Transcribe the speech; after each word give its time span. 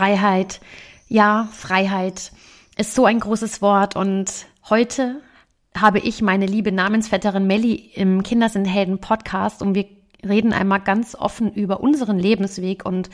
Freiheit. 0.00 0.62
Ja, 1.08 1.50
Freiheit 1.52 2.32
ist 2.78 2.94
so 2.94 3.04
ein 3.04 3.20
großes 3.20 3.60
Wort 3.60 3.96
und 3.96 4.46
heute 4.70 5.20
habe 5.76 5.98
ich 5.98 6.22
meine 6.22 6.46
liebe 6.46 6.72
Namensvetterin 6.72 7.46
Melli 7.46 7.74
im 7.74 8.22
Kinder 8.22 8.48
sind 8.48 8.64
Helden 8.64 9.02
Podcast 9.02 9.60
und 9.60 9.74
wir 9.74 9.84
reden 10.26 10.54
einmal 10.54 10.80
ganz 10.80 11.14
offen 11.14 11.52
über 11.52 11.80
unseren 11.80 12.18
Lebensweg 12.18 12.86
und 12.86 13.10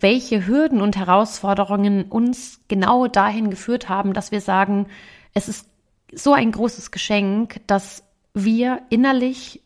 welche 0.00 0.46
Hürden 0.46 0.80
und 0.80 0.96
Herausforderungen 0.96 2.04
uns 2.04 2.60
genau 2.66 3.08
dahin 3.08 3.50
geführt 3.50 3.90
haben, 3.90 4.14
dass 4.14 4.32
wir 4.32 4.40
sagen, 4.40 4.86
es 5.34 5.50
ist 5.50 5.68
so 6.14 6.32
ein 6.32 6.50
großes 6.50 6.92
Geschenk, 6.92 7.60
dass 7.66 8.04
wir 8.32 8.80
innerlich 8.88 9.61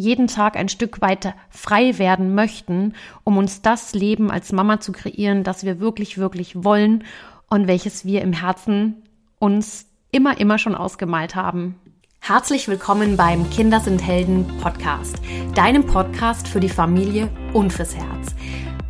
jeden 0.00 0.26
Tag 0.26 0.56
ein 0.56 0.68
Stück 0.68 1.00
weiter 1.00 1.34
frei 1.50 1.98
werden 1.98 2.34
möchten, 2.34 2.94
um 3.22 3.36
uns 3.36 3.62
das 3.62 3.94
Leben 3.94 4.30
als 4.30 4.50
Mama 4.50 4.80
zu 4.80 4.92
kreieren, 4.92 5.44
das 5.44 5.64
wir 5.64 5.78
wirklich, 5.78 6.18
wirklich 6.18 6.64
wollen 6.64 7.04
und 7.48 7.66
welches 7.66 8.04
wir 8.04 8.22
im 8.22 8.32
Herzen 8.32 9.02
uns 9.38 9.86
immer, 10.10 10.40
immer 10.40 10.58
schon 10.58 10.74
ausgemalt 10.74 11.34
haben. 11.36 11.76
Herzlich 12.20 12.68
willkommen 12.68 13.16
beim 13.16 13.48
Kinder 13.50 13.80
sind 13.80 14.04
Helden 14.04 14.46
Podcast, 14.60 15.20
deinem 15.54 15.86
Podcast 15.86 16.48
für 16.48 16.60
die 16.60 16.68
Familie 16.68 17.28
und 17.52 17.72
fürs 17.72 17.96
Herz. 17.96 18.34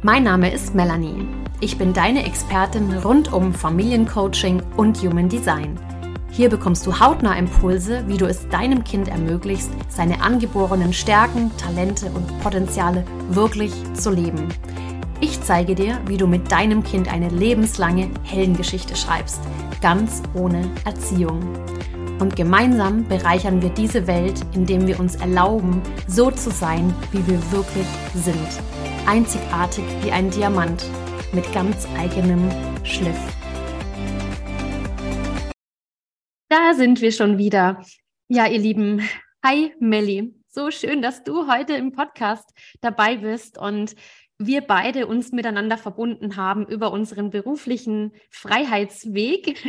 Mein 0.03 0.25
Name 0.25 0.53
ist 0.53 0.75
Melanie. 0.75 1.27
Ich 1.61 1.77
bin 1.77 1.93
deine 1.93 2.25
Expertin 2.25 2.93
rund 2.99 3.33
um 3.33 3.53
Familiencoaching 3.53 4.63
und 4.77 4.99
Human 5.03 5.29
Design. 5.29 5.79
Hier 6.33 6.49
bekommst 6.49 6.87
du 6.87 7.01
hautnah 7.01 7.37
Impulse, 7.37 8.05
wie 8.07 8.17
du 8.17 8.27
es 8.27 8.49
deinem 8.49 8.85
Kind 8.85 9.09
ermöglichst, 9.09 9.71
seine 9.89 10.23
angeborenen 10.23 10.93
Stärken, 10.93 11.51
Talente 11.57 12.07
und 12.07 12.41
Potenziale 12.41 13.05
wirklich 13.31 13.73
zu 13.95 14.11
leben. 14.11 14.49
Ich 15.21 15.43
zeige 15.43 15.75
dir, 15.75 15.99
wie 16.07 16.17
du 16.17 16.27
mit 16.27 16.51
deinem 16.51 16.83
Kind 16.83 17.13
eine 17.13 17.29
lebenslange 17.29 18.09
Heldengeschichte 18.23 18.97
schreibst, 18.97 19.41
ganz 19.83 20.23
ohne 20.35 20.63
Erziehung. 20.85 21.41
Und 22.21 22.37
gemeinsam 22.37 23.07
bereichern 23.09 23.61
wir 23.61 23.71
diese 23.71 24.07
Welt, 24.07 24.41
indem 24.55 24.87
wir 24.87 25.01
uns 25.01 25.17
erlauben, 25.17 25.83
so 26.07 26.31
zu 26.31 26.51
sein, 26.51 26.95
wie 27.13 27.27
wir 27.27 27.41
wirklich 27.51 27.87
sind. 28.15 28.37
Einzigartig 29.07 29.85
wie 30.03 30.13
ein 30.13 30.31
Diamant 30.31 30.85
mit 31.33 31.51
ganz 31.53 31.89
eigenem 31.99 32.49
Schliff. 32.85 33.40
Da 36.51 36.75
sind 36.75 37.01
wir 37.01 37.13
schon 37.13 37.39
wieder. 37.39 37.81
Ja, 38.27 38.49
ihr 38.49 38.59
Lieben. 38.59 39.09
Hi, 39.45 39.73
Melli. 39.79 40.35
So 40.49 40.73
schön, 40.73 41.01
dass 41.01 41.23
du 41.23 41.47
heute 41.47 41.75
im 41.75 41.93
Podcast 41.93 42.51
dabei 42.81 43.19
bist 43.19 43.57
und 43.57 43.95
wir 44.37 44.63
beide 44.63 45.07
uns 45.07 45.31
miteinander 45.31 45.79
verbunden 45.79 46.35
haben 46.35 46.67
über 46.67 46.91
unseren 46.91 47.31
beruflichen 47.31 48.15
Freiheitsweg. 48.31 49.63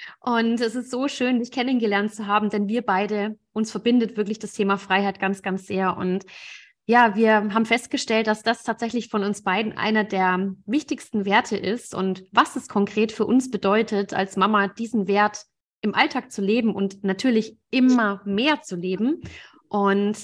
Und 0.20 0.58
es 0.62 0.74
ist 0.74 0.90
so 0.90 1.06
schön, 1.08 1.40
dich 1.40 1.50
kennengelernt 1.50 2.14
zu 2.14 2.26
haben, 2.26 2.48
denn 2.48 2.66
wir 2.66 2.80
beide, 2.80 3.38
uns 3.52 3.70
verbindet 3.70 4.16
wirklich 4.16 4.38
das 4.38 4.54
Thema 4.54 4.78
Freiheit 4.78 5.20
ganz, 5.20 5.42
ganz 5.42 5.66
sehr. 5.66 5.98
Und 5.98 6.24
ja, 6.86 7.14
wir 7.14 7.52
haben 7.52 7.66
festgestellt, 7.66 8.26
dass 8.26 8.42
das 8.42 8.62
tatsächlich 8.62 9.10
von 9.10 9.22
uns 9.22 9.42
beiden 9.42 9.76
einer 9.76 10.04
der 10.04 10.54
wichtigsten 10.64 11.26
Werte 11.26 11.58
ist 11.58 11.94
und 11.94 12.24
was 12.32 12.56
es 12.56 12.68
konkret 12.68 13.12
für 13.12 13.26
uns 13.26 13.50
bedeutet, 13.50 14.14
als 14.14 14.38
Mama 14.38 14.68
diesen 14.68 15.08
Wert 15.08 15.44
im 15.80 15.94
Alltag 15.94 16.32
zu 16.32 16.42
leben 16.42 16.74
und 16.74 17.04
natürlich 17.04 17.56
immer 17.70 18.22
mehr 18.24 18.62
zu 18.62 18.76
leben 18.76 19.20
und 19.68 20.16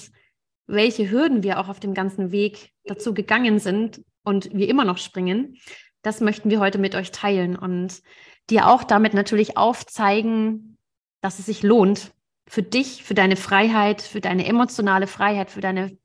welche 0.67 1.11
Hürden 1.11 1.43
wir 1.43 1.59
auch 1.59 1.69
auf 1.69 1.79
dem 1.79 1.93
ganzen 1.93 2.31
Weg 2.31 2.71
dazu 2.85 3.13
gegangen 3.13 3.59
sind 3.59 4.01
und 4.23 4.53
wir 4.53 4.69
immer 4.69 4.85
noch 4.85 4.97
springen, 4.97 5.57
das 6.01 6.21
möchten 6.21 6.49
wir 6.49 6.59
heute 6.59 6.77
mit 6.77 6.95
euch 6.95 7.11
teilen 7.11 7.55
und 7.55 8.01
dir 8.49 8.67
auch 8.67 8.83
damit 8.83 9.13
natürlich 9.13 9.57
aufzeigen, 9.57 10.77
dass 11.21 11.39
es 11.39 11.45
sich 11.45 11.63
lohnt, 11.63 12.11
für 12.47 12.63
dich, 12.63 13.03
für 13.03 13.13
deine 13.13 13.37
Freiheit, 13.37 14.01
für 14.01 14.19
deine 14.19 14.45
emotionale 14.45 15.07
Freiheit, 15.07 15.49
für 15.49 15.61
deine, 15.61 15.97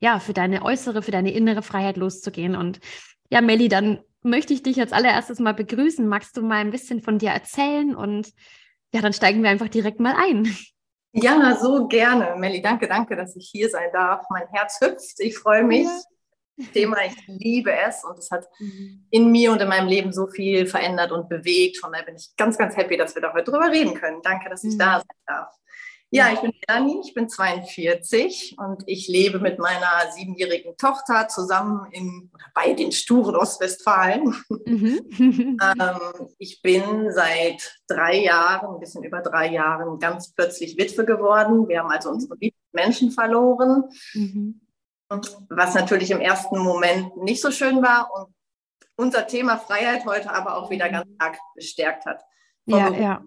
ja, 0.00 0.18
für 0.18 0.32
deine 0.32 0.62
äußere, 0.62 1.02
für 1.02 1.12
deine 1.12 1.32
innere 1.32 1.62
Freiheit 1.62 1.96
loszugehen. 1.96 2.56
Und 2.56 2.80
ja, 3.30 3.40
Melli, 3.40 3.68
dann 3.68 4.00
möchte 4.22 4.52
ich 4.52 4.62
dich 4.62 4.80
als 4.80 4.92
allererstes 4.92 5.38
mal 5.38 5.54
begrüßen. 5.54 6.06
Magst 6.06 6.36
du 6.36 6.42
mal 6.42 6.56
ein 6.56 6.72
bisschen 6.72 7.00
von 7.00 7.18
dir 7.18 7.30
erzählen 7.30 7.94
und 7.94 8.32
ja, 8.92 9.00
dann 9.00 9.12
steigen 9.12 9.42
wir 9.42 9.50
einfach 9.50 9.68
direkt 9.68 10.00
mal 10.00 10.14
ein. 10.16 10.54
Ja, 11.12 11.56
so 11.56 11.88
gerne. 11.88 12.36
Melli, 12.36 12.60
danke, 12.60 12.86
danke, 12.86 13.16
dass 13.16 13.34
ich 13.34 13.48
hier 13.50 13.70
sein 13.70 13.90
darf. 13.92 14.26
Mein 14.30 14.46
Herz 14.48 14.78
hüpft. 14.80 15.18
Ich 15.18 15.38
freue 15.38 15.64
mich. 15.64 15.86
Ja. 15.86 16.66
Thema, 16.72 16.96
ich 17.06 17.14
liebe 17.26 17.72
es 17.72 18.04
und 18.04 18.18
es 18.18 18.30
hat 18.30 18.48
mhm. 18.58 19.06
in 19.10 19.30
mir 19.30 19.52
und 19.52 19.62
in 19.62 19.68
meinem 19.68 19.86
Leben 19.86 20.12
so 20.12 20.26
viel 20.26 20.66
verändert 20.66 21.12
und 21.12 21.28
bewegt. 21.28 21.78
Von 21.78 21.92
daher 21.92 22.04
bin 22.04 22.16
ich 22.16 22.30
ganz, 22.36 22.58
ganz 22.58 22.76
happy, 22.76 22.96
dass 22.96 23.14
wir 23.14 23.22
da 23.22 23.32
heute 23.32 23.50
drüber 23.50 23.70
reden 23.70 23.94
können. 23.94 24.20
Danke, 24.22 24.48
dass 24.48 24.64
ich 24.64 24.74
mhm. 24.74 24.78
da 24.78 24.98
sein 24.98 25.16
darf. 25.26 25.54
Ja, 26.10 26.32
ich 26.32 26.40
bin 26.40 26.52
Melanie, 26.66 27.02
ich 27.04 27.12
bin 27.12 27.28
42 27.28 28.56
und 28.58 28.82
ich 28.86 29.08
lebe 29.08 29.40
mit 29.40 29.58
meiner 29.58 30.10
siebenjährigen 30.12 30.74
Tochter 30.78 31.28
zusammen 31.28 31.86
in, 31.92 32.30
bei 32.54 32.72
den 32.72 32.92
sturen 32.92 33.36
Ostwestfalen. 33.36 34.34
Mhm. 34.64 35.00
ähm, 35.60 36.28
ich 36.38 36.62
bin 36.62 37.12
seit 37.12 37.78
drei 37.86 38.22
Jahren, 38.22 38.74
ein 38.74 38.80
bisschen 38.80 39.04
über 39.04 39.20
drei 39.20 39.52
Jahren, 39.52 39.98
ganz 39.98 40.32
plötzlich 40.32 40.78
Witwe 40.78 41.04
geworden. 41.04 41.68
Wir 41.68 41.80
haben 41.80 41.90
also 41.90 42.08
unsere 42.08 42.36
Menschen 42.72 43.10
verloren, 43.10 43.84
mhm. 44.14 44.60
was 45.50 45.74
natürlich 45.74 46.10
im 46.10 46.20
ersten 46.20 46.58
Moment 46.58 47.18
nicht 47.18 47.42
so 47.42 47.50
schön 47.50 47.82
war 47.82 48.10
und 48.14 48.34
unser 48.96 49.26
Thema 49.26 49.58
Freiheit 49.58 50.06
heute 50.06 50.30
aber 50.32 50.56
auch 50.56 50.70
wieder 50.70 50.88
ganz 50.88 51.06
arg 51.18 51.36
bestärkt 51.54 52.06
hat. 52.06 52.22
Ja, 52.64 52.90
ja. 52.90 53.24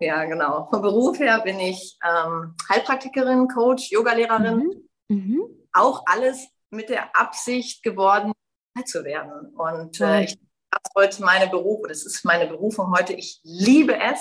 Ja, 0.00 0.24
genau. 0.24 0.68
Vom 0.70 0.82
Beruf 0.82 1.18
her 1.18 1.40
bin 1.40 1.58
ich 1.58 1.98
ähm, 2.04 2.54
Heilpraktikerin, 2.68 3.48
Coach, 3.48 3.90
Yogalehrerin. 3.90 4.84
Mhm. 5.08 5.16
Mhm. 5.16 5.42
Auch 5.72 6.02
alles 6.06 6.48
mit 6.70 6.88
der 6.90 7.16
Absicht 7.16 7.82
geworden, 7.82 8.32
zu 8.84 9.04
werden. 9.04 9.54
Und 9.54 10.00
äh, 10.00 10.24
ich 10.24 10.38
das 10.70 10.92
heute 10.96 11.22
meine 11.22 11.48
Berufung, 11.48 11.86
das 11.88 12.04
ist 12.04 12.24
meine 12.24 12.46
Berufung 12.46 12.92
heute. 12.96 13.12
Ich 13.12 13.40
liebe 13.44 13.96
es. 13.96 14.20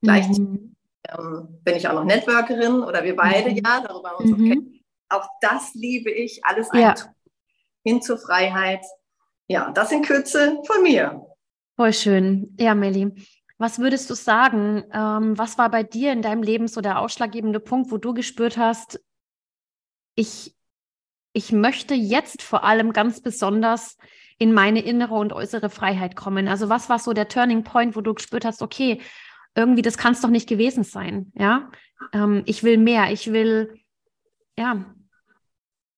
Gleichzeitig 0.00 0.38
mhm. 0.38 0.76
ähm, 1.08 1.60
bin 1.62 1.76
ich 1.76 1.86
auch 1.86 1.94
noch 1.94 2.04
Networkerin 2.04 2.82
oder 2.82 3.04
wir 3.04 3.14
beide, 3.14 3.50
mhm. 3.50 3.56
ja, 3.56 3.80
darüber 3.80 4.18
uns 4.18 4.30
mhm. 4.30 4.48
kennen. 4.48 4.84
Auch 5.08 5.28
das 5.40 5.74
liebe 5.74 6.10
ich, 6.10 6.44
alles 6.44 6.68
ja. 6.72 6.94
hin 7.84 8.00
zur 8.00 8.18
Freiheit. 8.18 8.84
Ja, 9.46 9.70
das 9.70 9.92
in 9.92 10.02
Kürze 10.02 10.58
von 10.66 10.82
mir. 10.82 11.26
Voll 11.76 11.92
schön. 11.92 12.56
Ja, 12.58 12.74
Melli. 12.74 13.12
Was 13.62 13.78
würdest 13.78 14.10
du 14.10 14.14
sagen? 14.14 14.82
Ähm, 14.92 15.38
was 15.38 15.56
war 15.56 15.70
bei 15.70 15.84
dir 15.84 16.10
in 16.12 16.20
deinem 16.20 16.42
Leben 16.42 16.66
so 16.66 16.80
der 16.80 16.98
ausschlaggebende 16.98 17.60
Punkt, 17.60 17.92
wo 17.92 17.96
du 17.96 18.12
gespürt 18.12 18.56
hast, 18.56 19.00
ich, 20.16 20.56
ich 21.32 21.52
möchte 21.52 21.94
jetzt 21.94 22.42
vor 22.42 22.64
allem 22.64 22.92
ganz 22.92 23.20
besonders 23.20 23.98
in 24.36 24.52
meine 24.52 24.82
innere 24.82 25.14
und 25.14 25.32
äußere 25.32 25.70
Freiheit 25.70 26.16
kommen? 26.16 26.48
Also 26.48 26.70
was 26.70 26.88
war 26.88 26.98
so 26.98 27.12
der 27.12 27.28
Turning 27.28 27.62
Point, 27.62 27.94
wo 27.94 28.00
du 28.00 28.14
gespürt 28.14 28.44
hast, 28.44 28.62
okay, 28.62 29.00
irgendwie, 29.54 29.82
das 29.82 29.96
kann 29.96 30.14
es 30.14 30.20
doch 30.20 30.30
nicht 30.30 30.48
gewesen 30.48 30.82
sein, 30.82 31.30
ja? 31.36 31.70
Ähm, 32.12 32.42
ich 32.46 32.64
will 32.64 32.78
mehr, 32.78 33.12
ich 33.12 33.32
will, 33.32 33.78
ja, 34.58 34.92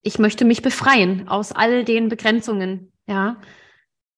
ich 0.03 0.19
möchte 0.19 0.45
mich 0.45 0.61
befreien 0.61 1.27
aus 1.27 1.51
all 1.51 1.83
den 1.83 2.09
Begrenzungen, 2.09 2.93
ja? 3.07 3.41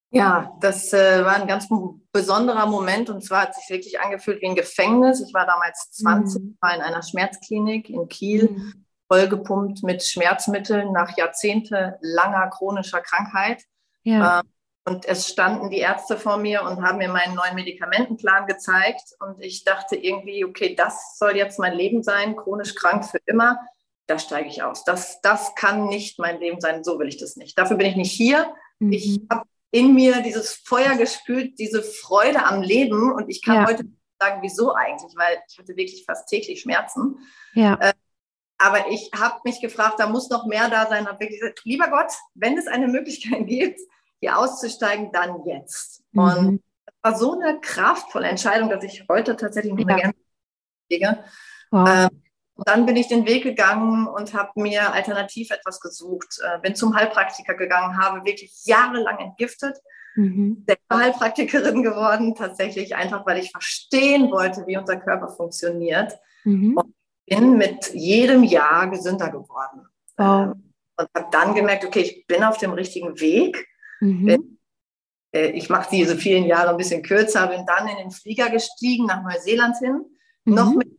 Ja, 0.09 0.55
das 0.61 0.93
äh, 0.93 1.23
war 1.25 1.35
ein 1.35 1.47
ganz 1.47 1.67
besonderer 2.13 2.65
Moment 2.65 3.09
und 3.09 3.23
zwar 3.23 3.43
hat 3.43 3.55
sich 3.55 3.69
wirklich 3.69 3.99
angefühlt 3.99 4.41
wie 4.41 4.47
ein 4.47 4.55
Gefängnis. 4.55 5.21
Ich 5.21 5.33
war 5.33 5.45
damals 5.45 5.91
20, 5.91 6.41
mhm. 6.41 6.57
war 6.61 6.75
in 6.75 6.81
einer 6.81 7.03
Schmerzklinik 7.03 7.89
in 7.89 8.07
Kiel, 8.07 8.49
mhm. 8.51 8.85
vollgepumpt 9.09 9.83
mit 9.83 10.03
Schmerzmitteln 10.03 10.93
nach 10.93 11.17
jahrzehntelanger 11.17 12.49
chronischer 12.51 13.01
Krankheit. 13.01 13.63
Ja. 14.03 14.39
Ähm, 14.39 14.47
und 14.87 15.05
es 15.05 15.27
standen 15.27 15.69
die 15.69 15.79
Ärzte 15.79 16.15
vor 16.15 16.37
mir 16.37 16.63
und 16.63 16.81
haben 16.81 16.99
mir 16.99 17.09
meinen 17.09 17.35
neuen 17.35 17.55
Medikamentenplan 17.55 18.47
gezeigt. 18.47 19.03
Und 19.19 19.43
ich 19.43 19.65
dachte 19.65 19.97
irgendwie, 19.97 20.45
okay, 20.45 20.75
das 20.75 21.17
soll 21.17 21.35
jetzt 21.35 21.59
mein 21.59 21.73
Leben 21.73 22.03
sein, 22.03 22.37
chronisch 22.37 22.73
krank 22.73 23.03
für 23.03 23.19
immer. 23.25 23.59
Da 24.05 24.17
steige 24.17 24.47
ich 24.47 24.63
aus. 24.63 24.85
Das, 24.85 25.19
das 25.19 25.55
kann 25.55 25.87
nicht 25.87 26.19
mein 26.19 26.39
Leben 26.39 26.61
sein. 26.61 26.85
So 26.85 26.99
will 26.99 27.09
ich 27.09 27.17
das 27.17 27.35
nicht. 27.35 27.57
Dafür 27.57 27.75
bin 27.75 27.87
ich 27.87 27.97
nicht 27.97 28.13
hier. 28.13 28.53
Mhm. 28.79 28.93
Ich 28.93 29.19
habe 29.29 29.43
in 29.71 29.93
mir 29.93 30.21
dieses 30.21 30.53
Feuer 30.53 30.95
gespült, 30.95 31.59
diese 31.59 31.83
Freude 31.83 32.45
am 32.45 32.61
Leben. 32.61 33.11
Und 33.11 33.29
ich 33.29 33.43
kann 33.43 33.55
ja. 33.55 33.67
heute 33.67 33.85
sagen, 34.19 34.41
wieso 34.41 34.73
eigentlich, 34.73 35.13
weil 35.15 35.37
ich 35.49 35.57
hatte 35.57 35.75
wirklich 35.75 36.05
fast 36.05 36.27
täglich 36.29 36.61
Schmerzen. 36.61 37.19
Ja. 37.53 37.75
Äh, 37.75 37.93
aber 38.57 38.89
ich 38.89 39.11
habe 39.15 39.39
mich 39.43 39.61
gefragt, 39.61 39.99
da 39.99 40.07
muss 40.07 40.29
noch 40.29 40.45
mehr 40.45 40.69
da 40.69 40.87
sein. 40.87 41.07
Habe 41.07 41.19
wirklich 41.19 41.39
gesagt, 41.39 41.61
lieber 41.63 41.89
Gott, 41.89 42.11
wenn 42.33 42.57
es 42.57 42.67
eine 42.67 42.87
Möglichkeit 42.87 43.45
gibt, 43.47 43.79
hier 44.19 44.37
auszusteigen, 44.37 45.11
dann 45.11 45.45
jetzt. 45.45 46.03
Mhm. 46.11 46.21
Und 46.21 46.63
das 46.85 46.95
war 47.03 47.19
so 47.19 47.39
eine 47.39 47.59
kraftvolle 47.59 48.27
Entscheidung, 48.27 48.69
dass 48.69 48.83
ich 48.83 49.05
heute 49.07 49.35
tatsächlich 49.35 49.73
noch 49.73 49.87
ja. 49.87 49.95
gerne 49.95 50.15
lege. 50.89 51.23
Wow. 51.69 51.87
Ähm, 51.89 52.23
und 52.57 52.67
dann 52.67 52.87
bin 52.87 52.95
ich 52.95 53.07
den 53.07 53.27
Weg 53.27 53.43
gegangen 53.43 54.07
und 54.07 54.33
habe 54.33 54.49
mir 54.55 54.91
alternativ 54.91 55.51
etwas 55.51 55.79
gesucht. 55.79 56.39
Äh, 56.41 56.59
bin 56.59 56.75
zum 56.75 56.95
Heilpraktiker 56.95 57.53
gegangen, 57.53 57.97
habe 57.97 58.25
wirklich 58.25 58.65
jahrelang 58.65 59.19
entgiftet, 59.19 59.77
mhm. 60.15 60.65
Heilpraktikerin 60.91 61.83
geworden, 61.83 62.33
tatsächlich 62.33 62.95
einfach, 62.95 63.27
weil 63.27 63.37
ich 63.37 63.51
verstehen 63.51 64.31
wollte, 64.31 64.65
wie 64.65 64.75
unser 64.75 64.97
Körper 64.97 65.27
funktioniert. 65.27 66.17
Mhm. 66.45 66.77
Und 66.77 66.95
bin 67.27 67.57
mit 67.57 67.93
jedem 67.93 68.43
Jahr 68.43 68.89
gesünder 68.89 69.29
geworden. 69.29 69.87
Wow. 70.17 70.55
Ähm, 70.55 70.73
und 70.99 71.09
habe 71.15 71.27
dann 71.31 71.53
gemerkt, 71.53 71.85
okay, 71.85 71.99
ich 71.99 72.25
bin 72.25 72.43
auf 72.43 72.57
dem 72.57 72.71
richtigen 72.71 73.19
Weg. 73.19 73.67
Mhm. 73.99 74.25
Bin, 74.25 74.59
äh, 75.31 75.51
ich 75.51 75.69
mache 75.69 75.89
diese 75.91 76.15
vielen 76.15 76.45
Jahre 76.45 76.71
ein 76.71 76.77
bisschen 76.77 77.03
kürzer, 77.03 77.45
bin 77.47 77.67
dann 77.67 77.87
in 77.87 77.97
den 77.97 78.11
Flieger 78.11 78.49
gestiegen 78.49 79.05
nach 79.05 79.21
Neuseeland 79.21 79.77
hin, 79.77 80.01
mhm. 80.45 80.53
noch 80.55 80.73
mit 80.73 80.96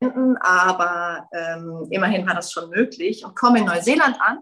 Händen, 0.00 0.36
aber 0.38 1.28
ähm, 1.32 1.86
immerhin 1.90 2.26
war 2.26 2.34
das 2.34 2.52
schon 2.52 2.70
möglich 2.70 3.24
und 3.24 3.34
komme 3.34 3.60
in 3.60 3.64
Neuseeland 3.64 4.20
an 4.20 4.40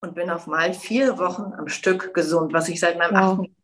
und 0.00 0.14
bin 0.14 0.30
auf 0.30 0.46
mal 0.46 0.72
vier 0.72 1.18
Wochen 1.18 1.52
am 1.56 1.68
Stück 1.68 2.14
gesund, 2.14 2.52
was 2.52 2.68
ich 2.68 2.80
seit 2.80 2.98
meinem 2.98 3.14
wow. 3.14 3.38
achten 3.38 3.56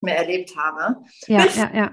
mehr 0.00 0.18
erlebt 0.18 0.56
habe. 0.56 1.02
Ja, 1.26 1.44
ja, 1.44 1.70
ja. 1.74 1.90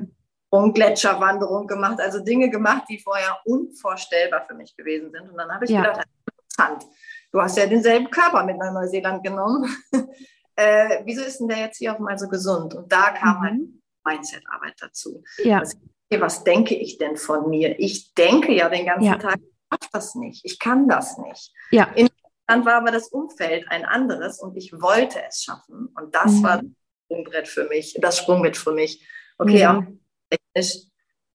Und 0.50 0.76
Gletscherwanderung 0.76 1.66
gemacht, 1.66 2.00
also 2.00 2.20
Dinge 2.20 2.50
gemacht, 2.50 2.84
die 2.88 3.00
vorher 3.00 3.38
unvorstellbar 3.44 4.46
für 4.48 4.54
mich 4.54 4.76
gewesen 4.76 5.12
sind. 5.12 5.30
Und 5.30 5.38
dann 5.38 5.52
habe 5.52 5.66
ich 5.66 5.72
ja. 5.72 5.82
gedacht, 5.82 6.08
interessant, 6.28 6.86
du 7.32 7.42
hast 7.42 7.58
ja 7.58 7.66
denselben 7.66 8.10
Körper 8.12 8.44
mit 8.44 8.58
nach 8.58 8.72
Neuseeland 8.72 9.24
genommen. 9.24 9.66
äh, 10.56 11.02
wieso 11.06 11.24
ist 11.24 11.40
denn 11.40 11.48
der 11.48 11.58
jetzt 11.58 11.78
hier 11.78 11.92
auf 11.92 11.98
einmal 11.98 12.20
so 12.20 12.28
gesund? 12.28 12.76
Und 12.76 12.92
da 12.92 13.12
kam 13.12 13.38
mhm. 13.38 13.42
halt 13.42 13.62
Mindset-Arbeit 14.06 14.76
dazu. 14.80 15.24
Ja. 15.40 15.60
Also, 15.60 15.78
was 16.22 16.44
denke 16.44 16.76
ich 16.76 16.98
denn 16.98 17.18
von 17.18 17.50
mir? 17.50 17.80
Ich 17.80 18.14
denke 18.14 18.54
ja 18.54 18.70
den 18.70 18.86
ganzen 18.86 19.06
ja. 19.06 19.18
Tag, 19.18 19.38
ich 19.38 19.54
schaffe 19.72 19.90
das 19.92 20.16
nicht, 20.16 20.46
ich 20.46 20.60
kann 20.60 20.88
das 20.88 21.18
nicht. 21.18 21.52
Ja. 21.72 21.86
In 21.96 22.08
Deutschland 22.08 22.66
war 22.66 22.76
aber 22.76 22.92
das 22.92 23.10
Umfeld 23.10 23.66
ein 23.70 23.86
anderes 23.86 24.40
und 24.40 24.56
ich 24.58 24.74
wollte 24.74 25.20
es 25.28 25.44
schaffen. 25.44 25.90
Und 25.96 26.14
das 26.14 26.34
mhm. 26.34 26.44
war 26.44 26.58
das 26.58 26.72
Sprungbrett 27.06 27.48
für 27.48 27.68
mich, 27.68 27.98
das 28.00 28.18
Sprungbrett 28.18 28.58
für 28.58 28.74
mich. 28.74 29.08
Okay, 29.38 29.60
ja. 29.60 29.78
auch 29.78 29.84
technisch 30.30 30.84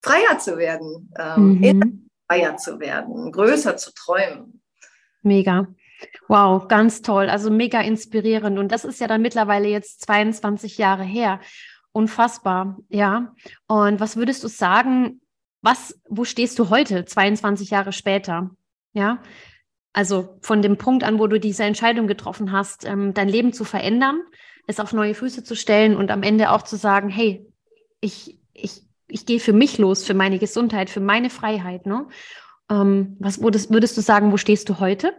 freier 0.03 0.39
zu 0.39 0.57
werden, 0.57 1.13
ähm, 1.19 1.59
mhm. 1.61 2.09
freier 2.27 2.57
zu 2.57 2.79
werden, 2.81 3.33
größer 3.33 3.77
zu 3.77 3.93
träumen. 3.93 4.63
Mega. 5.23 5.67
Wow, 6.29 6.69
ganz 6.69 7.03
toll. 7.03 7.29
Also 7.29 7.51
mega 7.51 7.81
inspirierend. 7.81 8.59
Und 8.59 8.71
das 8.71 8.85
ist 8.85 9.01
ja 9.01 9.09
dann 9.09 9.23
mittlerweile 9.23 9.69
jetzt 9.69 10.03
22 10.03 10.79
Jahre 10.79 11.03
her. 11.03 11.41
Unfassbar, 11.99 12.79
ja. 12.89 13.35
Und 13.67 13.99
was 13.99 14.17
würdest 14.17 14.45
du 14.45 14.49
sagen, 14.49 15.21
was, 15.63 16.01
wo 16.09 16.23
stehst 16.23 16.57
du 16.61 16.71
heute, 16.71 17.05
22 17.05 17.71
Jahre 17.71 17.91
später? 17.91 18.51
Ja. 18.93 19.21
Also 19.93 20.39
von 20.41 20.63
dem 20.63 20.77
Punkt 20.77 21.03
an, 21.03 21.19
wo 21.19 21.27
du 21.27 21.41
diese 21.41 21.65
Entscheidung 21.65 22.07
getroffen 22.07 22.53
hast, 22.53 22.85
ähm, 22.85 23.15
dein 23.15 23.29
Leben 23.29 23.53
zu 23.53 23.65
verändern, 23.65 24.23
es 24.69 24.79
auf 24.79 24.93
neue 24.93 25.13
Füße 25.13 25.43
zu 25.43 25.57
stellen 25.57 25.97
und 25.97 26.13
am 26.13 26.23
Ende 26.23 26.53
auch 26.53 26.63
zu 26.63 26.77
sagen, 26.77 27.09
hey, 27.09 27.45
ich, 28.01 28.39
ich, 28.53 28.83
ich 29.09 29.27
gehe 29.27 29.41
für 29.41 29.53
mich 29.53 29.79
los, 29.79 30.05
für 30.05 30.15
meine 30.15 30.39
Gesundheit, 30.39 30.91
für 30.91 31.01
meine 31.01 31.31
Freiheit. 31.31 31.85
Ne? 31.85 32.07
Ähm, 32.71 33.17
was 33.19 33.43
würdest, 33.43 33.73
würdest 33.73 33.97
du 33.97 34.03
sagen, 34.03 34.31
wo 34.31 34.37
stehst 34.37 34.69
du 34.69 34.79
heute? 34.79 35.15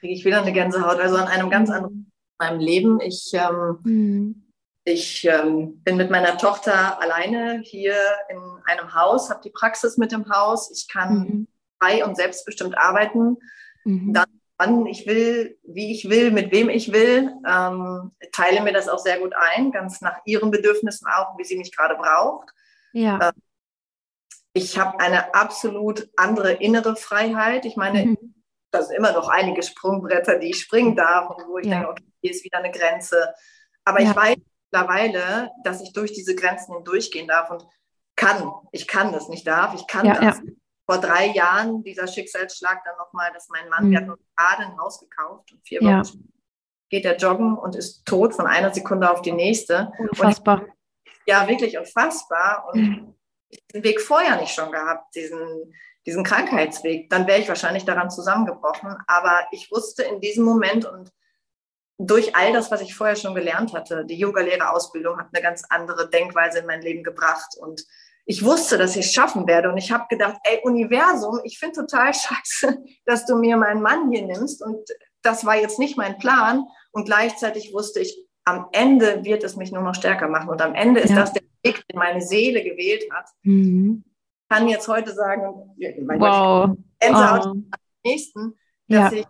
kriege 0.00 0.14
ich 0.14 0.24
wieder 0.24 0.42
eine 0.42 0.52
Gänsehaut. 0.52 0.98
Also 0.98 1.14
an 1.14 1.28
einem 1.28 1.48
ganz 1.48 1.70
anderen 1.70 2.10
meinem 2.38 2.60
Leben. 2.60 3.00
Ich, 3.00 3.32
ähm, 3.32 3.78
mhm. 3.84 4.52
ich 4.84 5.24
ähm, 5.24 5.82
bin 5.82 5.96
mit 5.96 6.10
meiner 6.10 6.38
Tochter 6.38 7.00
alleine 7.00 7.60
hier 7.62 7.96
in 8.28 8.38
einem 8.64 8.94
Haus, 8.94 9.30
habe 9.30 9.40
die 9.42 9.50
Praxis 9.50 9.96
mit 9.96 10.12
dem 10.12 10.28
Haus. 10.28 10.70
Ich 10.70 10.88
kann 10.92 11.18
mhm. 11.18 11.48
frei 11.80 12.04
und 12.04 12.16
selbstbestimmt 12.16 12.76
arbeiten. 12.76 13.36
Mhm. 13.84 14.12
Dann 14.12 14.26
wann 14.58 14.86
ich 14.86 15.06
will, 15.06 15.58
wie 15.64 15.92
ich 15.92 16.08
will, 16.08 16.30
mit 16.30 16.50
wem 16.50 16.70
ich 16.70 16.92
will. 16.92 17.30
Ähm, 17.46 18.12
teile 18.32 18.62
mir 18.62 18.72
das 18.72 18.88
auch 18.88 18.98
sehr 18.98 19.18
gut 19.18 19.34
ein, 19.36 19.70
ganz 19.70 20.00
nach 20.00 20.18
ihren 20.24 20.50
Bedürfnissen 20.50 21.06
auch, 21.08 21.36
wie 21.36 21.44
sie 21.44 21.58
mich 21.58 21.76
gerade 21.76 21.96
braucht. 21.96 22.50
Ja. 22.92 23.28
Ähm, 23.28 23.42
ich 24.54 24.78
habe 24.78 24.98
eine 25.00 25.34
absolut 25.34 26.08
andere 26.16 26.52
innere 26.54 26.96
Freiheit. 26.96 27.66
Ich 27.66 27.76
meine, 27.76 28.06
mhm 28.06 28.36
da 28.76 28.82
sind 28.82 28.96
immer 28.96 29.12
noch 29.12 29.28
einige 29.28 29.62
Sprungbretter, 29.62 30.38
die 30.38 30.50
ich 30.50 30.60
springen 30.60 30.96
darf 30.96 31.30
und 31.30 31.48
wo 31.48 31.58
ich 31.58 31.66
ja. 31.66 31.78
denke, 31.78 31.90
okay, 31.90 32.05
hier 32.20 32.30
ist 32.30 32.44
wieder 32.44 32.58
eine 32.58 32.70
Grenze. 32.70 33.34
Aber 33.84 34.00
ja. 34.00 34.10
ich 34.10 34.16
weiß 34.16 34.36
mittlerweile, 34.70 35.50
dass 35.64 35.80
ich 35.80 35.92
durch 35.92 36.12
diese 36.12 36.34
Grenzen 36.34 36.74
hindurchgehen 36.74 37.28
darf 37.28 37.50
und 37.50 37.66
kann. 38.16 38.52
Ich 38.72 38.86
kann 38.86 39.12
das, 39.12 39.28
nicht 39.28 39.46
darf, 39.46 39.74
ich 39.74 39.86
kann 39.86 40.06
ja, 40.06 40.20
das. 40.20 40.40
Vor 40.88 40.98
drei 40.98 41.26
Jahren 41.26 41.82
dieser 41.82 42.06
Schicksalsschlag 42.06 42.82
dann 42.84 42.96
nochmal, 42.96 43.32
dass 43.32 43.48
mein 43.48 43.68
Mann, 43.68 43.86
mhm. 43.86 43.90
wir 43.90 43.98
hatten 43.98 44.14
gerade 44.36 44.62
ein 44.62 44.78
Haus 44.78 45.00
gekauft 45.00 45.52
und 45.52 45.60
vier 45.66 45.80
Wochen 45.80 46.32
geht 46.88 47.04
er 47.04 47.16
joggen 47.16 47.56
und 47.58 47.74
ist 47.74 48.04
tot 48.06 48.34
von 48.34 48.46
einer 48.46 48.72
Sekunde 48.72 49.10
auf 49.10 49.22
die 49.22 49.32
nächste. 49.32 49.92
Unfassbar. 49.98 50.62
Und, 50.62 50.72
ja, 51.26 51.48
wirklich 51.48 51.76
unfassbar. 51.78 52.68
Und 52.72 52.80
mhm. 52.80 53.14
den 53.74 53.84
Weg 53.84 54.00
vorher 54.00 54.40
nicht 54.40 54.54
schon 54.54 54.70
gehabt, 54.70 55.14
diesen, 55.14 55.74
diesen 56.06 56.24
Krankheitsweg, 56.24 57.10
dann 57.10 57.26
wäre 57.26 57.40
ich 57.40 57.48
wahrscheinlich 57.48 57.84
daran 57.84 58.10
zusammengebrochen. 58.10 58.96
Aber 59.06 59.46
ich 59.50 59.70
wusste 59.72 60.04
in 60.04 60.20
diesem 60.20 60.44
Moment 60.44 60.84
und 60.84 61.12
durch 61.98 62.36
all 62.36 62.52
das, 62.52 62.70
was 62.70 62.82
ich 62.82 62.94
vorher 62.94 63.16
schon 63.16 63.34
gelernt 63.34 63.72
hatte, 63.72 64.04
die 64.04 64.18
Yoga-Lehrerausbildung 64.18 65.18
hat 65.18 65.28
eine 65.32 65.42
ganz 65.42 65.64
andere 65.68 66.08
Denkweise 66.10 66.58
in 66.58 66.66
mein 66.66 66.82
Leben 66.82 67.02
gebracht 67.02 67.56
und 67.58 67.84
ich 68.28 68.44
wusste, 68.44 68.76
dass 68.76 68.96
ich 68.96 69.06
es 69.06 69.12
schaffen 69.12 69.46
werde 69.46 69.70
und 69.70 69.78
ich 69.78 69.92
habe 69.92 70.04
gedacht, 70.08 70.36
ey 70.44 70.60
Universum, 70.64 71.40
ich 71.44 71.58
finde 71.58 71.86
total 71.86 72.12
scheiße, 72.14 72.78
dass 73.04 73.24
du 73.26 73.36
mir 73.36 73.56
meinen 73.56 73.82
Mann 73.82 74.10
hier 74.10 74.26
nimmst 74.26 74.62
und 74.62 74.88
das 75.22 75.44
war 75.44 75.56
jetzt 75.56 75.78
nicht 75.78 75.96
mein 75.96 76.18
Plan 76.18 76.64
und 76.92 77.04
gleichzeitig 77.04 77.72
wusste 77.72 78.00
ich, 78.00 78.16
am 78.44 78.68
Ende 78.72 79.24
wird 79.24 79.42
es 79.42 79.56
mich 79.56 79.72
nur 79.72 79.82
noch 79.82 79.94
stärker 79.94 80.28
machen 80.28 80.50
und 80.50 80.62
am 80.62 80.74
Ende 80.74 81.00
ist 81.00 81.10
ja. 81.10 81.16
das 81.16 81.32
der 81.32 81.42
Weg, 81.64 81.82
den 81.88 81.98
meine 81.98 82.20
Seele 82.20 82.62
gewählt 82.62 83.04
hat. 83.12 83.26
Mhm 83.42 84.04
kann 84.48 84.68
jetzt 84.68 84.88
heute 84.88 85.12
sagen, 85.12 85.74
mein 86.04 86.20
wow. 86.20 86.70
Gott, 87.00 87.46
oh. 87.46 87.78
nächsten, 88.04 88.54
dass 88.88 89.12
ja. 89.12 89.18
ich, 89.18 89.26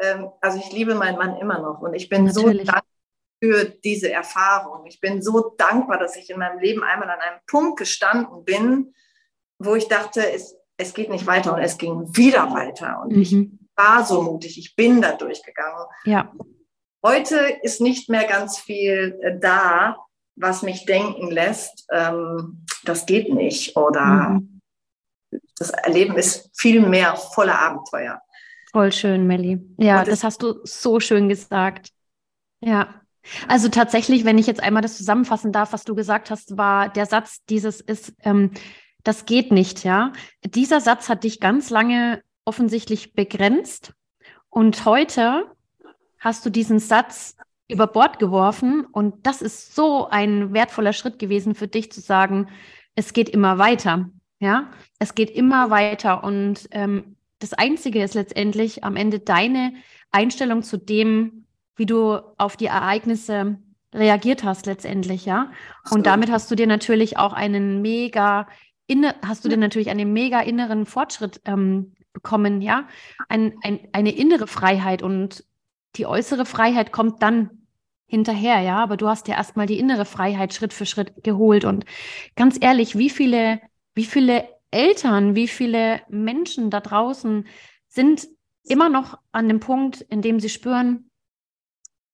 ähm, 0.00 0.30
also 0.40 0.58
ich 0.58 0.72
liebe 0.72 0.94
meinen 0.94 1.18
Mann 1.18 1.36
immer 1.36 1.58
noch 1.58 1.80
und 1.80 1.94
ich 1.94 2.08
bin 2.08 2.24
Natürlich. 2.24 2.66
so 2.66 2.72
dankbar 2.72 2.82
für 3.42 3.64
diese 3.64 4.10
Erfahrung. 4.10 4.84
Ich 4.86 5.00
bin 5.00 5.22
so 5.22 5.54
dankbar, 5.56 5.98
dass 5.98 6.16
ich 6.16 6.28
in 6.30 6.38
meinem 6.38 6.58
Leben 6.58 6.82
einmal 6.82 7.08
an 7.10 7.20
einem 7.20 7.40
Punkt 7.46 7.78
gestanden 7.78 8.44
bin, 8.44 8.94
wo 9.58 9.74
ich 9.74 9.88
dachte, 9.88 10.30
es, 10.32 10.56
es 10.76 10.92
geht 10.92 11.10
nicht 11.10 11.26
weiter 11.26 11.54
und 11.54 11.60
es 11.60 11.78
ging 11.78 12.14
wieder 12.16 12.52
weiter 12.52 13.02
und 13.02 13.16
mhm. 13.16 13.22
ich 13.22 13.36
war 13.76 14.04
so 14.04 14.22
mutig, 14.22 14.58
ich 14.58 14.76
bin 14.76 15.00
da 15.00 15.12
durchgegangen. 15.12 15.86
Ja. 16.04 16.32
Heute 17.04 17.36
ist 17.62 17.80
nicht 17.80 18.10
mehr 18.10 18.24
ganz 18.24 18.58
viel 18.58 19.18
äh, 19.22 19.38
da, 19.38 19.96
was 20.36 20.62
mich 20.62 20.84
denken 20.84 21.30
lässt, 21.30 21.86
ähm, 21.90 22.66
das 22.84 23.06
geht 23.06 23.32
nicht 23.32 23.76
oder 23.76 24.04
mhm 24.04 24.60
das 25.60 25.72
Leben 25.86 26.16
ist 26.16 26.50
viel 26.54 26.80
mehr 26.80 27.16
voller 27.16 27.58
Abenteuer. 27.58 28.20
Voll 28.72 28.92
schön, 28.92 29.26
Melli. 29.26 29.60
Ja, 29.78 30.00
das, 30.00 30.08
das 30.08 30.24
hast 30.24 30.42
du 30.42 30.60
so 30.64 31.00
schön 31.00 31.28
gesagt. 31.28 31.90
Ja. 32.60 33.00
Also 33.48 33.68
tatsächlich, 33.68 34.24
wenn 34.24 34.38
ich 34.38 34.46
jetzt 34.46 34.62
einmal 34.62 34.82
das 34.82 34.96
zusammenfassen 34.96 35.52
darf, 35.52 35.72
was 35.72 35.84
du 35.84 35.94
gesagt 35.94 36.30
hast, 36.30 36.56
war 36.56 36.88
der 36.88 37.06
Satz, 37.06 37.44
dieses 37.48 37.80
ist, 37.80 38.14
ähm, 38.22 38.52
das 39.02 39.26
geht 39.26 39.52
nicht, 39.52 39.84
ja. 39.84 40.12
Dieser 40.44 40.80
Satz 40.80 41.08
hat 41.08 41.24
dich 41.24 41.40
ganz 41.40 41.70
lange 41.70 42.22
offensichtlich 42.44 43.12
begrenzt 43.14 43.92
und 44.48 44.84
heute 44.84 45.46
hast 46.18 46.44
du 46.46 46.50
diesen 46.50 46.78
Satz 46.78 47.36
über 47.68 47.86
Bord 47.86 48.18
geworfen 48.18 48.84
und 48.84 49.26
das 49.26 49.42
ist 49.42 49.74
so 49.74 50.08
ein 50.08 50.52
wertvoller 50.52 50.92
Schritt 50.92 51.18
gewesen 51.18 51.54
für 51.54 51.68
dich 51.68 51.92
zu 51.92 52.00
sagen, 52.00 52.48
es 52.94 53.12
geht 53.12 53.28
immer 53.28 53.58
weiter. 53.58 54.10
Ja, 54.38 54.70
es 54.98 55.14
geht 55.14 55.30
immer 55.30 55.68
weiter 55.68 56.24
und 56.24 56.66
ähm, 56.70 57.16
das 57.40 57.52
Einzige 57.52 58.02
ist 58.02 58.14
letztendlich 58.14 58.84
am 58.84 58.96
Ende 58.96 59.18
deine 59.18 59.74
Einstellung 60.12 60.62
zu 60.62 60.76
dem, 60.76 61.46
wie 61.76 61.86
du 61.86 62.20
auf 62.38 62.56
die 62.56 62.66
Ereignisse 62.66 63.58
reagiert 63.92 64.44
hast 64.44 64.66
letztendlich, 64.66 65.24
ja. 65.26 65.50
Und 65.90 66.06
damit 66.06 66.30
hast 66.30 66.50
du 66.50 66.54
dir 66.54 66.66
natürlich 66.66 67.18
auch 67.18 67.32
einen 67.32 67.82
mega 67.82 68.46
inne, 68.86 69.16
hast 69.26 69.44
du 69.44 69.48
dir 69.48 69.56
natürlich 69.56 69.90
einen 69.90 70.12
mega 70.12 70.40
inneren 70.40 70.86
Fortschritt 70.86 71.40
ähm, 71.44 71.94
bekommen, 72.12 72.62
ja. 72.62 72.86
Ein, 73.28 73.54
ein, 73.62 73.80
eine 73.92 74.12
innere 74.12 74.46
Freiheit 74.46 75.02
und 75.02 75.44
die 75.96 76.06
äußere 76.06 76.46
Freiheit 76.46 76.92
kommt 76.92 77.22
dann 77.22 77.66
hinterher, 78.06 78.60
ja. 78.60 78.76
Aber 78.78 78.96
du 78.96 79.08
hast 79.08 79.26
ja 79.26 79.34
erstmal 79.34 79.66
die 79.66 79.78
innere 79.78 80.04
Freiheit 80.04 80.54
Schritt 80.54 80.72
für 80.72 80.86
Schritt 80.86 81.24
geholt. 81.24 81.64
Und 81.64 81.84
ganz 82.36 82.58
ehrlich, 82.60 82.96
wie 82.96 83.10
viele 83.10 83.60
wie 83.94 84.04
viele 84.04 84.48
Eltern, 84.70 85.34
wie 85.34 85.48
viele 85.48 86.00
Menschen 86.08 86.70
da 86.70 86.80
draußen 86.80 87.46
sind 87.88 88.28
immer 88.64 88.88
noch 88.88 89.18
an 89.32 89.48
dem 89.48 89.60
Punkt, 89.60 90.00
in 90.02 90.22
dem 90.22 90.40
sie 90.40 90.48
spüren, 90.48 91.10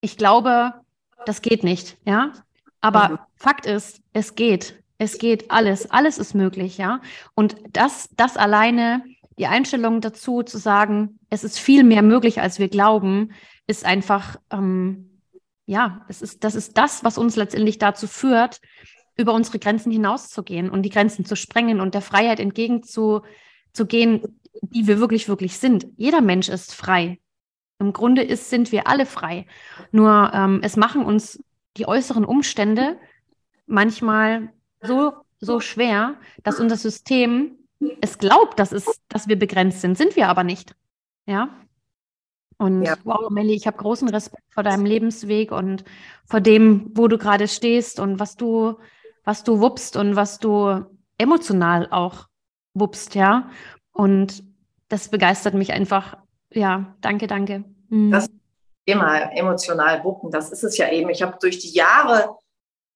ich 0.00 0.16
glaube, 0.16 0.74
das 1.24 1.42
geht 1.42 1.64
nicht, 1.64 1.98
ja. 2.04 2.32
Aber 2.80 3.08
mhm. 3.08 3.18
Fakt 3.36 3.66
ist, 3.66 4.00
es 4.12 4.34
geht. 4.34 4.82
Es 4.98 5.18
geht 5.18 5.50
alles. 5.50 5.90
Alles 5.90 6.18
ist 6.18 6.34
möglich, 6.34 6.78
ja. 6.78 7.00
Und 7.34 7.56
das, 7.72 8.08
das 8.16 8.36
alleine, 8.36 9.04
die 9.38 9.46
Einstellung 9.46 10.00
dazu 10.00 10.42
zu 10.42 10.58
sagen, 10.58 11.18
es 11.28 11.44
ist 11.44 11.58
viel 11.58 11.84
mehr 11.84 12.02
möglich, 12.02 12.40
als 12.40 12.58
wir 12.58 12.68
glauben, 12.68 13.32
ist 13.66 13.84
einfach, 13.84 14.36
ähm, 14.50 15.20
ja, 15.66 16.04
es 16.08 16.22
ist, 16.22 16.44
das 16.44 16.54
ist 16.54 16.78
das, 16.78 17.04
was 17.04 17.18
uns 17.18 17.36
letztendlich 17.36 17.78
dazu 17.78 18.06
führt, 18.06 18.60
über 19.16 19.32
unsere 19.32 19.58
Grenzen 19.58 19.90
hinauszugehen 19.90 20.70
und 20.70 20.82
die 20.82 20.90
Grenzen 20.90 21.24
zu 21.24 21.36
sprengen 21.36 21.80
und 21.80 21.94
der 21.94 22.02
Freiheit 22.02 22.40
entgegenzugehen, 22.40 24.22
die 24.62 24.86
wir 24.86 25.00
wirklich, 25.00 25.28
wirklich 25.28 25.58
sind. 25.58 25.86
Jeder 25.96 26.20
Mensch 26.20 26.48
ist 26.48 26.74
frei. 26.74 27.18
Im 27.78 27.92
Grunde 27.92 28.22
ist, 28.22 28.50
sind 28.50 28.72
wir 28.72 28.86
alle 28.86 29.06
frei. 29.06 29.46
Nur 29.92 30.30
ähm, 30.32 30.60
es 30.62 30.76
machen 30.76 31.04
uns 31.04 31.42
die 31.76 31.86
äußeren 31.86 32.24
Umstände 32.24 32.98
manchmal 33.66 34.52
so, 34.80 35.12
so 35.40 35.60
schwer, 35.60 36.16
dass 36.42 36.60
unser 36.60 36.76
System 36.76 37.58
es 38.00 38.18
glaubt, 38.18 38.58
dass, 38.58 38.72
es, 38.72 39.00
dass 39.08 39.28
wir 39.28 39.38
begrenzt 39.38 39.80
sind. 39.80 39.98
Sind 39.98 40.16
wir 40.16 40.28
aber 40.28 40.44
nicht. 40.44 40.74
Ja. 41.26 41.50
Und 42.58 42.84
ja. 42.84 42.96
wow, 43.04 43.28
Melli, 43.30 43.54
ich 43.54 43.66
habe 43.66 43.76
großen 43.76 44.08
Respekt 44.08 44.44
vor 44.48 44.62
deinem 44.62 44.86
Lebensweg 44.86 45.52
und 45.52 45.84
vor 46.24 46.40
dem, 46.40 46.90
wo 46.94 47.06
du 47.08 47.18
gerade 47.18 47.48
stehst 47.48 48.00
und 48.00 48.18
was 48.18 48.36
du, 48.36 48.78
was 49.26 49.44
du 49.44 49.60
wuppst 49.60 49.96
und 49.96 50.16
was 50.16 50.38
du 50.38 50.86
emotional 51.18 51.88
auch 51.90 52.28
wuppst, 52.74 53.14
ja. 53.14 53.50
Und 53.92 54.42
das 54.88 55.08
begeistert 55.08 55.54
mich 55.54 55.72
einfach. 55.72 56.16
Ja, 56.50 56.96
danke, 57.00 57.26
danke. 57.26 57.64
Mhm. 57.88 58.12
Das 58.12 58.28
Thema 58.86 59.32
emotional 59.32 60.04
wuppen, 60.04 60.30
das 60.30 60.52
ist 60.52 60.62
es 60.62 60.78
ja 60.78 60.90
eben. 60.90 61.10
Ich 61.10 61.22
habe 61.22 61.36
durch 61.40 61.58
die 61.58 61.72
Jahre 61.72 62.36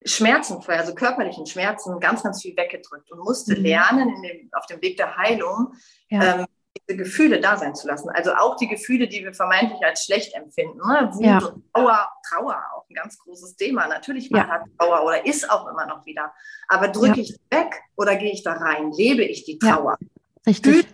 Schmerzen, 0.05 0.63
also 0.67 0.95
körperlichen 0.95 1.45
Schmerzen, 1.45 1.99
ganz, 1.99 2.23
ganz 2.23 2.41
viel 2.41 2.55
weggedrückt 2.55 3.11
und 3.11 3.19
musste 3.19 3.55
mhm. 3.55 3.63
lernen 3.63 4.21
dem, 4.21 4.49
auf 4.53 4.65
dem 4.67 4.81
Weg 4.81 4.97
der 4.97 5.17
Heilung, 5.17 5.73
ja. 6.09 6.39
ähm, 6.39 6.45
diese 6.87 6.97
Gefühle 6.97 7.41
da 7.41 7.57
sein 7.57 7.75
zu 7.75 7.87
lassen. 7.87 8.09
Also 8.09 8.33
auch 8.33 8.55
die 8.55 8.69
Gefühle, 8.69 9.09
die 9.09 9.23
wir 9.23 9.33
vermeintlich 9.33 9.83
als 9.83 10.05
schlecht 10.05 10.33
empfinden. 10.33 10.77
Ne? 10.77 11.09
Wut 11.11 11.25
ja. 11.25 11.37
und 11.39 11.63
Trauer, 11.73 12.09
Trauer 12.29 12.63
auch 12.73 12.80
ein 12.91 12.93
ganz 12.95 13.17
großes 13.19 13.55
Thema. 13.55 13.87
Natürlich 13.87 14.31
war 14.31 14.47
ja. 14.47 14.63
Trauer 14.77 15.05
oder 15.05 15.25
ist 15.25 15.49
auch 15.49 15.67
immer 15.67 15.85
noch 15.85 16.05
wieder. 16.05 16.33
Aber 16.67 16.89
drücke 16.89 17.21
ja. 17.21 17.23
ich 17.23 17.39
weg 17.49 17.81
oder 17.95 18.15
gehe 18.15 18.31
ich 18.31 18.43
da 18.43 18.53
rein? 18.53 18.91
Lebe 18.91 19.23
ich 19.23 19.43
die 19.45 19.57
Trauer? 19.57 19.97
Richtig. 20.45 20.87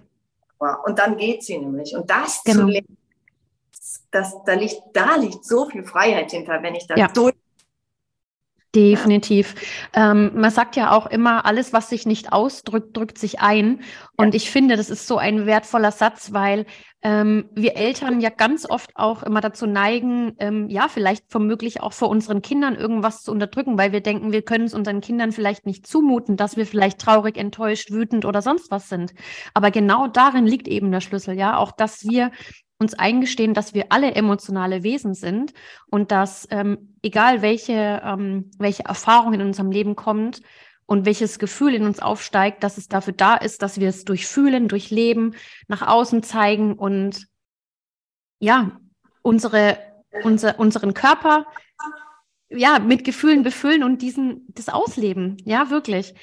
Und 0.59 0.99
dann 0.99 1.17
geht 1.17 1.43
sie 1.43 1.57
nämlich. 1.57 1.95
Und 1.95 2.09
das 2.09 2.43
genau. 2.43 2.61
zu 2.61 2.67
lernen, 2.67 2.97
das, 4.11 4.35
da, 4.45 4.53
liegt, 4.53 4.81
da 4.93 5.15
liegt 5.15 5.45
so 5.45 5.69
viel 5.69 5.83
Freiheit 5.83 6.31
hinter, 6.31 6.61
wenn 6.63 6.75
ich 6.75 6.87
da 6.87 6.95
durch 7.07 7.35
Definitiv. 8.77 9.55
Ähm, 9.93 10.29
man 10.35 10.51
sagt 10.51 10.75
ja 10.75 10.91
auch 10.91 11.07
immer, 11.07 11.47
alles, 11.47 11.73
was 11.73 11.89
sich 11.89 12.05
nicht 12.05 12.31
ausdrückt, 12.31 12.95
drückt 12.95 13.17
sich 13.17 13.39
ein. 13.39 13.81
Und 14.17 14.35
ja. 14.35 14.37
ich 14.37 14.51
finde, 14.51 14.77
das 14.77 14.91
ist 14.91 15.07
so 15.07 15.17
ein 15.17 15.47
wertvoller 15.47 15.91
Satz, 15.91 16.31
weil 16.31 16.67
ähm, 17.01 17.49
wir 17.55 17.75
Eltern 17.75 18.21
ja 18.21 18.29
ganz 18.29 18.69
oft 18.69 18.91
auch 18.93 19.23
immer 19.23 19.41
dazu 19.41 19.65
neigen, 19.65 20.35
ähm, 20.37 20.69
ja, 20.69 20.89
vielleicht 20.89 21.23
womöglich 21.33 21.81
auch 21.81 21.93
vor 21.93 22.09
unseren 22.09 22.43
Kindern 22.43 22.75
irgendwas 22.75 23.23
zu 23.23 23.31
unterdrücken, 23.31 23.79
weil 23.79 23.93
wir 23.93 24.01
denken, 24.01 24.31
wir 24.31 24.43
können 24.43 24.65
es 24.65 24.75
unseren 24.75 25.01
Kindern 25.01 25.31
vielleicht 25.31 25.65
nicht 25.65 25.87
zumuten, 25.87 26.37
dass 26.37 26.55
wir 26.55 26.67
vielleicht 26.67 26.99
traurig, 26.99 27.35
enttäuscht, 27.35 27.89
wütend 27.89 28.25
oder 28.25 28.43
sonst 28.43 28.69
was 28.69 28.89
sind. 28.89 29.15
Aber 29.55 29.71
genau 29.71 30.05
darin 30.05 30.45
liegt 30.45 30.67
eben 30.67 30.91
der 30.91 31.01
Schlüssel, 31.01 31.35
ja, 31.35 31.57
auch, 31.57 31.71
dass 31.71 32.07
wir 32.07 32.29
uns 32.79 32.93
eingestehen, 32.93 33.53
dass 33.53 33.73
wir 33.73 33.87
alle 33.89 34.13
emotionale 34.13 34.83
Wesen 34.83 35.13
sind 35.13 35.53
und 35.89 36.11
dass 36.11 36.47
ähm, 36.51 36.95
egal 37.01 37.41
welche, 37.41 38.01
ähm, 38.03 38.51
welche 38.57 38.85
Erfahrung 38.85 39.33
in 39.33 39.41
unserem 39.41 39.71
Leben 39.71 39.95
kommt 39.95 40.41
und 40.85 41.05
welches 41.05 41.39
Gefühl 41.39 41.73
in 41.73 41.85
uns 41.85 41.99
aufsteigt, 41.99 42.63
dass 42.63 42.77
es 42.77 42.87
dafür 42.87 43.13
da 43.13 43.35
ist, 43.35 43.61
dass 43.61 43.79
wir 43.79 43.89
es 43.89 44.05
durchfühlen, 44.05 44.67
durchleben, 44.67 45.35
nach 45.67 45.81
außen 45.81 46.21
zeigen 46.23 46.73
und 46.73 47.27
ja, 48.39 48.79
unsere, 49.23 49.79
unser, 50.23 50.59
unseren 50.59 50.93
Körper 50.93 51.47
ja, 52.49 52.79
mit 52.79 53.03
Gefühlen 53.03 53.43
befüllen 53.43 53.83
und 53.83 54.01
diesen, 54.01 54.45
das 54.49 54.69
ausleben. 54.69 55.37
Ja, 55.43 55.69
wirklich. 55.69 56.13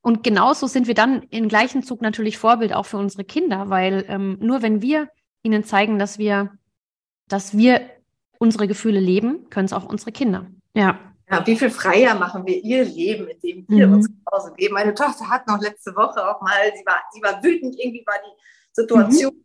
Und 0.00 0.22
genauso 0.22 0.66
sind 0.66 0.86
wir 0.86 0.94
dann 0.94 1.22
im 1.30 1.48
gleichen 1.48 1.82
Zug 1.82 2.00
natürlich 2.00 2.38
Vorbild 2.38 2.72
auch 2.72 2.86
für 2.86 2.98
unsere 2.98 3.24
Kinder, 3.24 3.68
weil 3.68 4.04
ähm, 4.08 4.38
nur 4.40 4.62
wenn 4.62 4.80
wir 4.80 5.08
ihnen 5.44 5.62
zeigen, 5.64 5.98
dass 5.98 6.18
wir, 6.18 6.50
dass 7.28 7.56
wir 7.56 7.82
unsere 8.38 8.66
Gefühle 8.66 8.98
leben, 8.98 9.48
können 9.50 9.66
es 9.66 9.72
auch 9.72 9.84
unsere 9.84 10.10
Kinder. 10.10 10.46
Ja. 10.74 10.98
Ja, 11.30 11.46
wie 11.46 11.56
viel 11.56 11.70
freier 11.70 12.14
machen 12.14 12.44
wir 12.46 12.62
ihr 12.62 12.84
Leben, 12.84 13.28
indem 13.28 13.64
wir 13.68 13.86
mhm. 13.86 13.94
uns 13.94 14.06
zu 14.06 14.14
Hause 14.30 14.52
geben. 14.56 14.74
Meine 14.74 14.94
Tochter 14.94 15.28
hat 15.30 15.46
noch 15.46 15.58
letzte 15.58 15.96
Woche 15.96 16.28
auch 16.28 16.42
mal, 16.42 16.70
sie 16.76 16.84
war, 16.84 16.96
sie 17.12 17.22
war 17.22 17.42
wütend, 17.42 17.76
irgendwie 17.78 18.04
war 18.06 18.16
die 18.16 18.42
Situation, 18.72 19.32
mhm. 19.34 19.44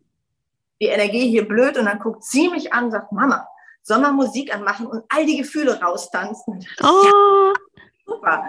die 0.80 0.86
Energie 0.86 1.30
hier 1.30 1.48
blöd 1.48 1.78
und 1.78 1.86
dann 1.86 1.98
guckt 1.98 2.22
sie 2.22 2.50
mich 2.50 2.72
an 2.72 2.86
und 2.86 2.90
sagt, 2.90 3.12
Mama, 3.12 3.48
soll 3.82 3.98
man 3.98 4.14
Musik 4.14 4.54
anmachen 4.54 4.86
und 4.86 5.04
all 5.08 5.24
die 5.24 5.38
Gefühle 5.38 5.80
raustanzen? 5.80 6.66
Oh. 6.82 7.02
Ja, 7.04 7.52
super. 8.04 8.44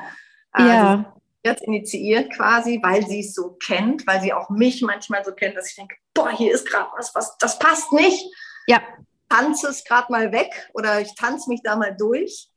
Also, 0.51 0.70
ja 0.70 1.13
jetzt 1.43 1.63
initiiert 1.63 2.33
quasi, 2.33 2.79
weil 2.83 3.05
sie 3.05 3.21
es 3.21 3.33
so 3.33 3.57
kennt, 3.63 4.05
weil 4.05 4.21
sie 4.21 4.33
auch 4.33 4.50
mich 4.50 4.81
manchmal 4.81 5.24
so 5.25 5.31
kennt, 5.31 5.57
dass 5.57 5.69
ich 5.69 5.75
denke, 5.75 5.95
boah, 6.13 6.29
hier 6.29 6.53
ist 6.53 6.69
gerade 6.69 6.89
was, 6.95 7.13
was, 7.15 7.38
das 7.38 7.57
passt 7.60 7.91
nicht. 7.93 8.25
Ja. 8.67 8.81
Tanze 9.29 9.69
es 9.69 9.83
gerade 9.83 10.12
mal 10.12 10.31
weg 10.31 10.69
oder 10.74 11.01
ich 11.01 11.15
tanze 11.15 11.50
mich 11.50 11.62
da 11.63 11.75
mal 11.75 11.95
durch. 11.95 12.50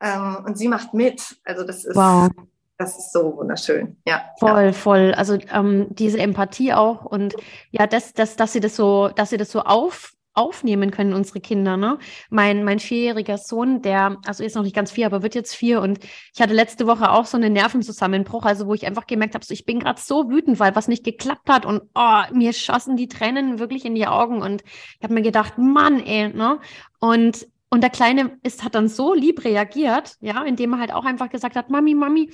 Ähm, 0.00 0.44
und 0.46 0.56
sie 0.56 0.68
macht 0.68 0.94
mit. 0.94 1.22
Also 1.44 1.64
das 1.64 1.84
ist, 1.84 1.96
wow. 1.96 2.28
das 2.76 2.98
ist 2.98 3.12
so 3.12 3.36
wunderschön. 3.36 3.96
Ja. 4.06 4.30
Voll, 4.38 4.66
ja. 4.66 4.72
voll. 4.72 5.14
Also 5.14 5.38
ähm, 5.52 5.88
diese 5.90 6.18
Empathie 6.18 6.72
auch 6.72 7.04
und 7.04 7.34
ja, 7.70 7.86
das, 7.86 8.12
das, 8.12 8.36
dass 8.36 8.52
sie 8.52 8.60
das 8.60 8.76
so, 8.76 9.08
dass 9.08 9.30
sie 9.30 9.38
das 9.38 9.50
so 9.50 9.62
auf 9.62 10.12
aufnehmen 10.38 10.90
können, 10.90 11.12
unsere 11.12 11.40
Kinder. 11.40 11.76
Ne? 11.76 11.98
Mein, 12.30 12.64
mein 12.64 12.78
vierjähriger 12.78 13.38
Sohn, 13.38 13.82
der, 13.82 14.18
also 14.24 14.44
ist 14.44 14.56
noch 14.56 14.62
nicht 14.62 14.76
ganz 14.76 14.92
vier, 14.92 15.06
aber 15.06 15.22
wird 15.22 15.34
jetzt 15.34 15.54
vier. 15.54 15.80
Und 15.80 15.98
ich 16.34 16.40
hatte 16.40 16.54
letzte 16.54 16.86
Woche 16.86 17.10
auch 17.10 17.26
so 17.26 17.36
einen 17.36 17.52
Nervenzusammenbruch, 17.52 18.44
also 18.44 18.66
wo 18.66 18.74
ich 18.74 18.86
einfach 18.86 19.06
gemerkt 19.06 19.34
habe, 19.34 19.44
so, 19.44 19.52
ich 19.52 19.66
bin 19.66 19.80
gerade 19.80 20.00
so 20.00 20.30
wütend, 20.30 20.60
weil 20.60 20.76
was 20.76 20.88
nicht 20.88 21.04
geklappt 21.04 21.48
hat. 21.48 21.66
Und 21.66 21.82
oh, 21.94 22.22
mir 22.32 22.52
schossen 22.52 22.96
die 22.96 23.08
Tränen 23.08 23.58
wirklich 23.58 23.84
in 23.84 23.94
die 23.94 24.06
Augen. 24.06 24.40
Und 24.42 24.62
ich 24.62 25.02
habe 25.02 25.14
mir 25.14 25.22
gedacht, 25.22 25.58
Mann, 25.58 26.00
ey, 26.00 26.28
ne? 26.28 26.60
Und 27.00 27.46
und 27.70 27.82
der 27.82 27.90
Kleine 27.90 28.38
ist, 28.42 28.64
hat 28.64 28.74
dann 28.74 28.88
so 28.88 29.12
lieb 29.12 29.44
reagiert, 29.44 30.16
ja, 30.20 30.42
indem 30.42 30.72
er 30.72 30.80
halt 30.80 30.92
auch 30.92 31.04
einfach 31.04 31.28
gesagt 31.28 31.54
hat, 31.54 31.68
Mami, 31.68 31.94
Mami, 31.94 32.30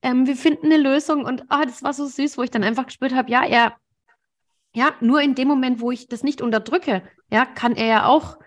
ähm, 0.00 0.26
wir 0.26 0.36
finden 0.36 0.66
eine 0.66 0.78
Lösung. 0.78 1.24
Und 1.24 1.44
ah, 1.48 1.66
das 1.66 1.82
war 1.82 1.92
so 1.92 2.06
süß, 2.06 2.38
wo 2.38 2.42
ich 2.42 2.50
dann 2.50 2.64
einfach 2.64 2.86
gespürt 2.86 3.14
habe, 3.14 3.30
ja, 3.30 3.44
er, 3.44 3.74
ja, 4.78 4.94
nur 5.00 5.20
in 5.20 5.34
dem 5.34 5.48
Moment, 5.48 5.80
wo 5.80 5.90
ich 5.90 6.06
das 6.06 6.22
nicht 6.22 6.40
unterdrücke, 6.40 7.02
ja, 7.32 7.44
kann 7.44 7.74
er 7.74 7.86
ja 7.86 8.06
auch 8.06 8.38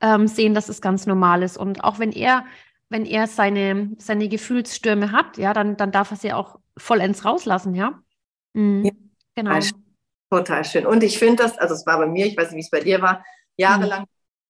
ähm, 0.00 0.26
sehen, 0.26 0.52
dass 0.52 0.68
es 0.68 0.80
ganz 0.80 1.06
normal 1.06 1.44
ist. 1.44 1.56
Und 1.56 1.84
auch 1.84 2.00
wenn 2.00 2.10
er, 2.10 2.44
wenn 2.88 3.06
er 3.06 3.28
seine, 3.28 3.92
seine 3.98 4.28
Gefühlsstürme 4.28 5.12
hat, 5.12 5.38
ja, 5.38 5.52
dann, 5.52 5.76
dann 5.76 5.92
darf 5.92 6.10
er 6.10 6.16
sie 6.16 6.32
auch 6.32 6.58
vollends 6.76 7.24
rauslassen, 7.24 7.76
ja. 7.76 8.02
Mhm. 8.54 8.84
ja 8.84 8.90
genau. 9.36 9.60
Total 10.28 10.64
schön. 10.64 10.86
Und 10.86 11.04
ich 11.04 11.20
finde 11.20 11.44
das, 11.44 11.56
also 11.56 11.74
es 11.74 11.86
war 11.86 11.98
bei 11.98 12.06
mir, 12.06 12.26
ich 12.26 12.36
weiß 12.36 12.50
nicht, 12.50 12.56
wie 12.56 12.62
es 12.62 12.70
bei 12.70 12.80
dir 12.80 13.00
war, 13.00 13.24
jahrelang 13.56 14.00
mhm. 14.00 14.06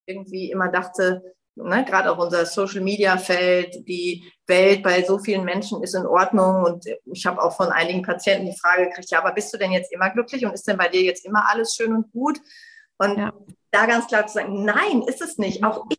irgendwie 0.07 0.49
immer 0.49 0.69
dachte, 0.69 1.21
ne, 1.57 1.85
gerade 1.85 2.11
auch 2.11 2.17
unser 2.17 2.45
Social 2.45 2.81
Media 2.81 3.17
Feld, 3.17 3.87
die 3.87 4.31
Welt 4.45 4.83
bei 4.83 5.03
so 5.03 5.19
vielen 5.19 5.43
Menschen 5.43 5.83
ist 5.83 5.95
in 5.95 6.05
Ordnung. 6.05 6.63
Und 6.63 6.85
ich 7.05 7.25
habe 7.25 7.41
auch 7.41 7.55
von 7.55 7.69
einigen 7.69 8.01
Patienten 8.01 8.45
die 8.45 8.57
Frage 8.57 8.87
gekriegt, 8.87 9.11
ja, 9.11 9.19
aber 9.19 9.33
bist 9.33 9.53
du 9.53 9.57
denn 9.57 9.71
jetzt 9.71 9.91
immer 9.91 10.09
glücklich 10.09 10.45
und 10.45 10.53
ist 10.53 10.67
denn 10.67 10.77
bei 10.77 10.87
dir 10.87 11.01
jetzt 11.01 11.25
immer 11.25 11.49
alles 11.49 11.75
schön 11.75 11.93
und 11.93 12.11
gut? 12.11 12.39
Und 12.97 13.17
ja. 13.17 13.33
da 13.71 13.85
ganz 13.85 14.07
klar 14.07 14.27
zu 14.27 14.35
sagen, 14.35 14.63
nein, 14.63 15.01
ist 15.03 15.21
es 15.21 15.37
nicht. 15.37 15.63
Auch 15.63 15.85
ich 15.89 15.97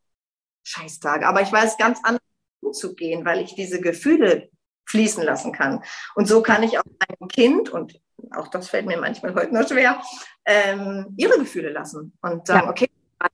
Scheißtage. 0.64 1.26
Aber 1.26 1.40
ich 1.40 1.50
weiß 1.50 1.78
ganz 1.78 2.00
anders 2.02 2.22
umzugehen, 2.60 3.24
weil 3.24 3.40
ich 3.40 3.54
diese 3.54 3.80
Gefühle 3.80 4.50
fließen 4.86 5.22
lassen 5.22 5.52
kann. 5.52 5.82
Und 6.14 6.28
so 6.28 6.42
kann 6.42 6.62
ich 6.62 6.78
auch 6.78 6.84
meinem 6.84 7.28
Kind, 7.28 7.70
und 7.70 8.00
auch 8.34 8.48
das 8.48 8.68
fällt 8.68 8.86
mir 8.86 8.98
manchmal 8.98 9.34
heute 9.34 9.54
noch 9.54 9.68
schwer, 9.68 10.02
ähm, 10.44 11.14
ihre 11.16 11.38
Gefühle 11.38 11.70
lassen. 11.70 12.16
Und 12.22 12.46
sagen, 12.46 12.66
ja. 12.66 12.70
okay, 12.70 12.88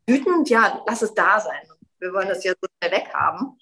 wütend, 0.06 0.48
ja, 0.48 0.82
lass 0.86 1.02
es 1.02 1.14
da 1.14 1.40
sein 1.40 1.62
wir 2.04 2.12
wollen 2.12 2.28
das 2.28 2.44
ja 2.44 2.52
so 2.60 2.68
schnell 2.78 3.00
weghaben. 3.00 3.58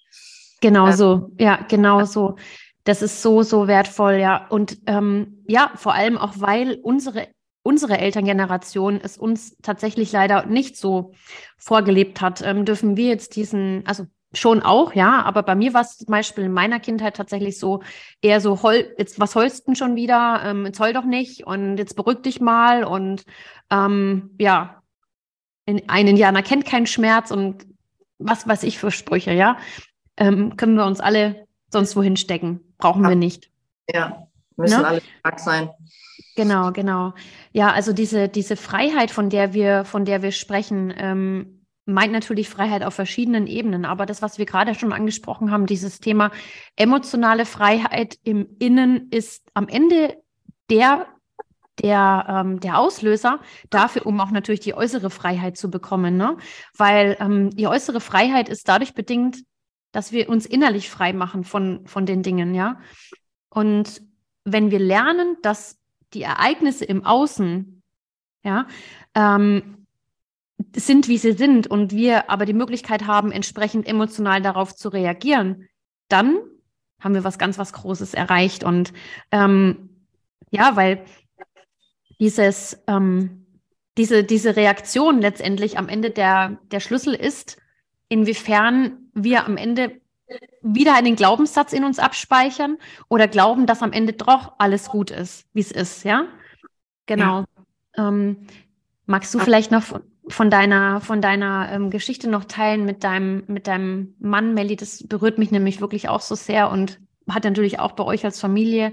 Genau 0.60 0.88
ähm, 0.88 0.92
so, 0.92 1.32
ja, 1.38 1.64
genau 1.68 2.04
so. 2.04 2.36
Das 2.84 3.00
ist 3.00 3.22
so, 3.22 3.42
so 3.42 3.68
wertvoll, 3.68 4.14
ja. 4.14 4.46
Und 4.48 4.78
ähm, 4.86 5.44
ja, 5.46 5.70
vor 5.76 5.94
allem 5.94 6.18
auch, 6.18 6.34
weil 6.36 6.80
unsere, 6.82 7.28
unsere 7.62 7.98
Elterngeneration 7.98 9.00
es 9.00 9.16
uns 9.16 9.56
tatsächlich 9.62 10.10
leider 10.10 10.46
nicht 10.46 10.76
so 10.76 11.12
vorgelebt 11.56 12.20
hat, 12.20 12.42
ähm, 12.42 12.64
dürfen 12.64 12.96
wir 12.96 13.06
jetzt 13.06 13.36
diesen, 13.36 13.86
also 13.86 14.06
schon 14.34 14.62
auch, 14.62 14.94
ja, 14.94 15.22
aber 15.22 15.42
bei 15.42 15.54
mir 15.54 15.74
war 15.74 15.82
es 15.82 15.98
zum 15.98 16.10
Beispiel 16.10 16.44
in 16.44 16.52
meiner 16.52 16.80
Kindheit 16.80 17.16
tatsächlich 17.16 17.58
so 17.58 17.82
eher 18.22 18.40
so, 18.40 18.62
heul, 18.62 18.92
jetzt 18.98 19.20
was 19.20 19.34
heulst 19.34 19.68
denn 19.68 19.76
schon 19.76 19.94
wieder, 19.94 20.42
ähm, 20.44 20.66
jetzt 20.66 20.80
heul 20.80 20.92
doch 20.92 21.04
nicht 21.04 21.46
und 21.46 21.76
jetzt 21.76 21.94
beruhig 21.94 22.22
dich 22.22 22.40
mal 22.40 22.82
und 22.82 23.24
ähm, 23.70 24.30
ja, 24.38 24.82
in, 25.66 25.88
ein 25.88 26.08
Indianer 26.08 26.42
kennt 26.42 26.64
keinen 26.64 26.86
Schmerz 26.86 27.30
und 27.30 27.66
was 28.24 28.46
weiß 28.46 28.62
ich 28.64 28.78
für 28.78 28.90
Sprüche, 28.90 29.32
ja, 29.32 29.56
ähm, 30.16 30.56
können 30.56 30.74
wir 30.74 30.86
uns 30.86 31.00
alle 31.00 31.46
sonst 31.70 31.96
wohin 31.96 32.16
stecken. 32.16 32.60
Brauchen 32.78 33.02
ja. 33.02 33.10
wir 33.10 33.16
nicht. 33.16 33.50
Ja, 33.92 34.26
müssen 34.56 34.80
ne? 34.80 34.86
alle 34.86 35.00
stark 35.00 35.40
sein. 35.40 35.70
Genau, 36.36 36.72
genau. 36.72 37.14
Ja, 37.52 37.72
also 37.72 37.92
diese, 37.92 38.28
diese 38.28 38.56
Freiheit, 38.56 39.10
von 39.10 39.28
der 39.28 39.52
wir, 39.52 39.84
von 39.84 40.04
der 40.04 40.22
wir 40.22 40.32
sprechen, 40.32 40.92
ähm, 40.96 41.66
meint 41.84 42.12
natürlich 42.12 42.48
Freiheit 42.48 42.82
auf 42.82 42.94
verschiedenen 42.94 43.46
Ebenen, 43.46 43.84
aber 43.84 44.06
das, 44.06 44.22
was 44.22 44.38
wir 44.38 44.46
gerade 44.46 44.74
schon 44.74 44.92
angesprochen 44.92 45.50
haben, 45.50 45.66
dieses 45.66 46.00
Thema 46.00 46.30
emotionale 46.76 47.44
Freiheit 47.44 48.18
im 48.22 48.46
Innen 48.58 49.08
ist 49.10 49.48
am 49.54 49.68
Ende 49.68 50.16
der 50.70 51.06
der, 51.80 52.26
ähm, 52.28 52.60
der 52.60 52.78
Auslöser 52.78 53.40
dafür, 53.70 54.06
um 54.06 54.20
auch 54.20 54.30
natürlich 54.30 54.60
die 54.60 54.74
äußere 54.74 55.10
Freiheit 55.10 55.56
zu 55.56 55.70
bekommen. 55.70 56.16
Ne? 56.16 56.36
Weil 56.76 57.16
ähm, 57.20 57.50
die 57.50 57.66
äußere 57.66 58.00
Freiheit 58.00 58.48
ist 58.48 58.68
dadurch 58.68 58.94
bedingt, 58.94 59.38
dass 59.92 60.12
wir 60.12 60.28
uns 60.28 60.46
innerlich 60.46 60.90
frei 60.90 61.12
machen 61.12 61.44
von, 61.44 61.86
von 61.86 62.06
den 62.06 62.22
Dingen, 62.22 62.54
ja. 62.54 62.80
Und 63.50 64.02
wenn 64.44 64.70
wir 64.70 64.78
lernen, 64.78 65.36
dass 65.42 65.78
die 66.14 66.22
Ereignisse 66.22 66.86
im 66.86 67.04
Außen, 67.04 67.82
ja, 68.42 68.66
ähm, 69.14 69.86
sind, 70.74 71.08
wie 71.08 71.18
sie 71.18 71.32
sind 71.32 71.66
und 71.66 71.92
wir 71.92 72.30
aber 72.30 72.46
die 72.46 72.54
Möglichkeit 72.54 73.06
haben, 73.06 73.32
entsprechend 73.32 73.86
emotional 73.86 74.40
darauf 74.40 74.74
zu 74.74 74.88
reagieren, 74.88 75.68
dann 76.08 76.38
haben 77.00 77.14
wir 77.14 77.24
was 77.24 77.38
ganz, 77.38 77.58
was 77.58 77.72
Großes 77.72 78.14
erreicht. 78.14 78.64
Und 78.64 78.92
ähm, 79.30 80.06
ja, 80.50 80.76
weil 80.76 81.04
dieses, 82.22 82.80
ähm, 82.86 83.46
diese, 83.98 84.22
diese 84.22 84.54
Reaktion 84.54 85.20
letztendlich 85.20 85.76
am 85.76 85.88
Ende 85.88 86.10
der, 86.10 86.56
der 86.70 86.78
Schlüssel 86.78 87.14
ist, 87.14 87.56
inwiefern 88.08 89.10
wir 89.12 89.44
am 89.44 89.56
Ende 89.56 90.00
wieder 90.62 90.94
einen 90.94 91.16
Glaubenssatz 91.16 91.72
in 91.72 91.82
uns 91.82 91.98
abspeichern 91.98 92.78
oder 93.08 93.26
glauben, 93.26 93.66
dass 93.66 93.82
am 93.82 93.92
Ende 93.92 94.12
doch 94.12 94.52
alles 94.58 94.88
gut 94.88 95.10
ist, 95.10 95.46
wie 95.52 95.62
es 95.62 95.72
ist, 95.72 96.04
ja? 96.04 96.26
Genau. 97.06 97.44
Ja. 97.96 98.08
Ähm, 98.08 98.46
magst 99.06 99.34
du 99.34 99.40
vielleicht 99.40 99.72
noch 99.72 99.82
von, 100.28 100.48
deiner, 100.48 101.00
von 101.00 101.20
deiner 101.20 101.72
ähm, 101.72 101.90
Geschichte 101.90 102.30
noch 102.30 102.44
teilen 102.44 102.84
mit 102.84 103.02
deinem, 103.02 103.42
mit 103.48 103.66
deinem 103.66 104.14
Mann, 104.20 104.54
Melli? 104.54 104.76
Das 104.76 105.02
berührt 105.08 105.38
mich 105.38 105.50
nämlich 105.50 105.80
wirklich 105.80 106.08
auch 106.08 106.20
so 106.20 106.36
sehr 106.36 106.70
und 106.70 107.00
hat 107.28 107.44
natürlich 107.44 107.78
auch 107.78 107.92
bei 107.92 108.04
euch 108.04 108.24
als 108.24 108.40
Familie 108.40 108.92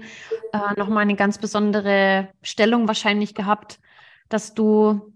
äh, 0.52 0.74
nochmal 0.76 1.02
eine 1.02 1.16
ganz 1.16 1.38
besondere 1.38 2.28
Stellung 2.42 2.86
wahrscheinlich 2.86 3.34
gehabt, 3.34 3.80
dass 4.28 4.54
du 4.54 5.12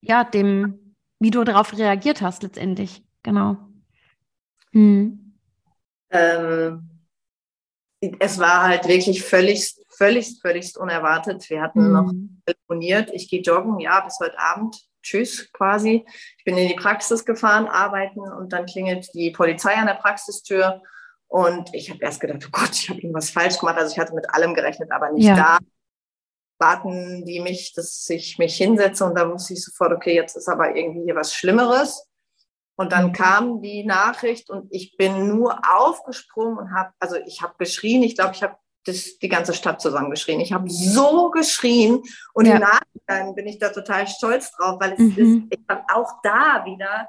ja 0.00 0.24
dem, 0.24 0.94
wie 1.18 1.30
du 1.30 1.44
darauf 1.44 1.76
reagiert 1.76 2.22
hast 2.22 2.42
letztendlich. 2.42 3.02
Genau. 3.22 3.56
Hm. 4.72 5.34
Ähm, 6.10 6.90
es 8.20 8.38
war 8.38 8.62
halt 8.62 8.86
wirklich 8.86 9.24
völlig, 9.24 9.74
völlig, 9.90 10.38
völlig 10.40 10.76
unerwartet. 10.76 11.48
Wir 11.50 11.62
hatten 11.62 11.84
hm. 11.84 11.92
noch 11.92 12.12
telefoniert. 12.44 13.10
Ich 13.12 13.28
gehe 13.28 13.42
joggen, 13.42 13.80
ja, 13.80 14.00
bis 14.00 14.18
heute 14.20 14.38
Abend. 14.38 14.76
Tschüss 15.02 15.52
quasi. 15.52 16.04
Ich 16.38 16.44
bin 16.44 16.56
in 16.56 16.68
die 16.68 16.74
Praxis 16.74 17.24
gefahren, 17.24 17.66
arbeiten 17.68 18.20
und 18.20 18.52
dann 18.52 18.66
klingelt 18.66 19.08
die 19.14 19.30
Polizei 19.30 19.74
an 19.74 19.86
der 19.86 19.94
Praxistür 19.94 20.82
und 21.28 21.74
ich 21.74 21.90
habe 21.90 22.02
erst 22.02 22.20
gedacht, 22.20 22.44
oh 22.46 22.50
Gott, 22.52 22.70
ich 22.72 22.88
habe 22.88 23.00
irgendwas 23.00 23.30
falsch 23.30 23.58
gemacht. 23.58 23.76
Also 23.78 23.92
ich 23.92 23.98
hatte 23.98 24.14
mit 24.14 24.30
allem 24.30 24.54
gerechnet, 24.54 24.90
aber 24.92 25.10
nicht 25.12 25.26
ja. 25.26 25.36
da. 25.36 25.58
Warten 26.58 27.24
die 27.26 27.40
mich, 27.40 27.74
dass 27.74 28.08
ich 28.08 28.38
mich 28.38 28.56
hinsetze 28.56 29.04
und 29.04 29.14
da 29.14 29.30
wusste 29.30 29.52
ich 29.52 29.62
sofort, 29.62 29.92
okay, 29.92 30.14
jetzt 30.14 30.36
ist 30.36 30.48
aber 30.48 30.74
irgendwie 30.74 31.02
hier 31.02 31.14
was 31.14 31.34
Schlimmeres. 31.34 32.08
Und 32.76 32.92
dann 32.92 33.08
mhm. 33.08 33.12
kam 33.12 33.62
die 33.62 33.84
Nachricht 33.84 34.50
und 34.50 34.68
ich 34.70 34.96
bin 34.96 35.28
nur 35.28 35.58
aufgesprungen 35.76 36.58
und 36.58 36.74
habe, 36.74 36.92
also 36.98 37.16
ich 37.26 37.42
habe 37.42 37.54
geschrien. 37.58 38.02
Ich 38.02 38.16
glaube, 38.16 38.34
ich 38.34 38.42
habe 38.42 38.56
die 38.86 39.28
ganze 39.28 39.52
Stadt 39.52 39.80
zusammengeschrien. 39.80 40.40
Ich 40.40 40.52
habe 40.52 40.70
so 40.70 41.30
geschrien 41.30 42.02
und 42.34 42.46
ja. 42.46 42.54
im 42.54 42.60
Nachhinein 42.60 43.34
bin 43.34 43.46
ich 43.46 43.58
da 43.58 43.70
total 43.70 44.06
stolz 44.06 44.52
drauf, 44.52 44.78
weil 44.80 44.92
es 44.92 44.98
mhm. 44.98 45.48
ist, 45.50 45.58
ich 45.58 45.64
habe 45.68 45.82
auch 45.92 46.12
da 46.22 46.64
wieder, 46.64 47.08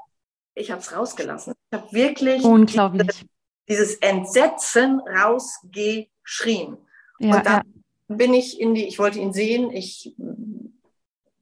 ich 0.55 0.71
habe 0.71 0.81
es 0.81 0.95
rausgelassen. 0.95 1.53
Ich 1.69 1.79
habe 1.79 1.91
wirklich 1.91 2.43
unglaublich 2.43 3.25
dieses 3.67 3.95
Entsetzen 3.95 5.01
rausgeschrien. 5.01 6.77
Ja, 7.19 7.35
und 7.37 7.45
dann 7.45 7.63
ja. 8.07 8.15
bin 8.15 8.33
ich 8.33 8.59
in 8.59 8.73
die, 8.73 8.87
ich 8.87 8.99
wollte 8.99 9.19
ihn 9.19 9.33
sehen, 9.33 9.71
ich 9.71 10.15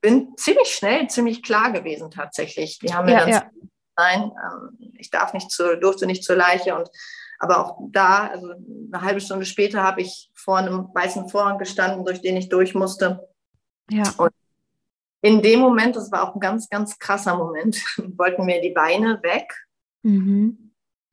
bin 0.02 0.36
ziemlich 0.38 0.70
schnell, 0.70 1.08
ziemlich 1.08 1.44
klar 1.44 1.72
gewesen 1.72 2.12
tatsächlich. 2.12 2.80
Die 2.80 2.94
haben 2.94 3.06
mir 3.06 3.14
ja, 3.14 3.26
dann 3.26 3.50
nein, 3.98 4.32
ähm, 4.32 4.94
ich 4.98 5.10
darf 5.10 5.34
nicht 5.34 5.52
zur, 5.52 5.78
durfte 5.78 6.06
nicht 6.06 6.24
zur 6.24 6.36
Leiche 6.36 6.76
und 6.76 6.90
aber 7.38 7.60
auch 7.60 7.78
da, 7.92 8.28
also 8.28 8.52
eine 8.52 9.02
halbe 9.02 9.20
Stunde 9.20 9.46
später 9.46 9.84
habe 9.84 10.02
ich 10.02 10.32
vor 10.34 10.58
einem 10.58 10.90
weißen 10.94 11.28
Vorhang 11.28 11.58
gestanden, 11.58 12.06
durch 12.06 12.22
den 12.22 12.38
ich 12.38 12.48
durch 12.48 12.74
musste. 12.74 13.28
Ja. 13.90 14.04
Und 14.18 14.32
in 15.22 15.42
dem 15.42 15.60
Moment, 15.60 15.98
das 15.98 16.12
war 16.14 16.24
auch 16.24 16.36
ein 16.36 16.40
ganz, 16.40 16.70
ganz 16.70 16.98
krasser 16.98 17.36
Moment, 17.36 17.84
wollten 18.18 18.46
mir 18.46 18.62
die 18.62 18.72
Beine 18.72 19.22
weg. 19.22 19.54
Mhm 20.04 20.65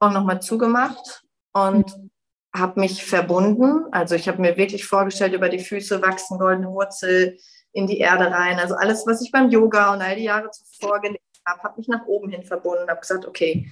auch 0.02 0.12
nochmal 0.12 0.42
zugemacht 0.42 1.22
und 1.52 1.96
mhm. 1.96 2.10
habe 2.54 2.80
mich 2.80 3.04
verbunden. 3.04 3.86
Also 3.92 4.14
ich 4.14 4.28
habe 4.28 4.40
mir 4.40 4.56
wirklich 4.56 4.84
vorgestellt, 4.84 5.32
über 5.32 5.48
die 5.48 5.60
Füße 5.60 6.02
wachsen 6.02 6.38
goldene 6.38 6.68
Wurzel 6.68 7.38
in 7.72 7.86
die 7.86 7.98
Erde 7.98 8.30
rein. 8.30 8.58
Also 8.58 8.74
alles, 8.74 9.06
was 9.06 9.22
ich 9.22 9.30
beim 9.30 9.48
Yoga 9.50 9.92
und 9.92 10.02
all 10.02 10.16
die 10.16 10.24
Jahre 10.24 10.50
zuvor 10.50 11.00
gelegt 11.00 11.22
habe, 11.46 11.62
habe 11.62 11.78
mich 11.78 11.88
nach 11.88 12.06
oben 12.06 12.30
hin 12.30 12.42
verbunden, 12.42 12.88
habe 12.88 13.00
gesagt, 13.00 13.26
okay, 13.26 13.70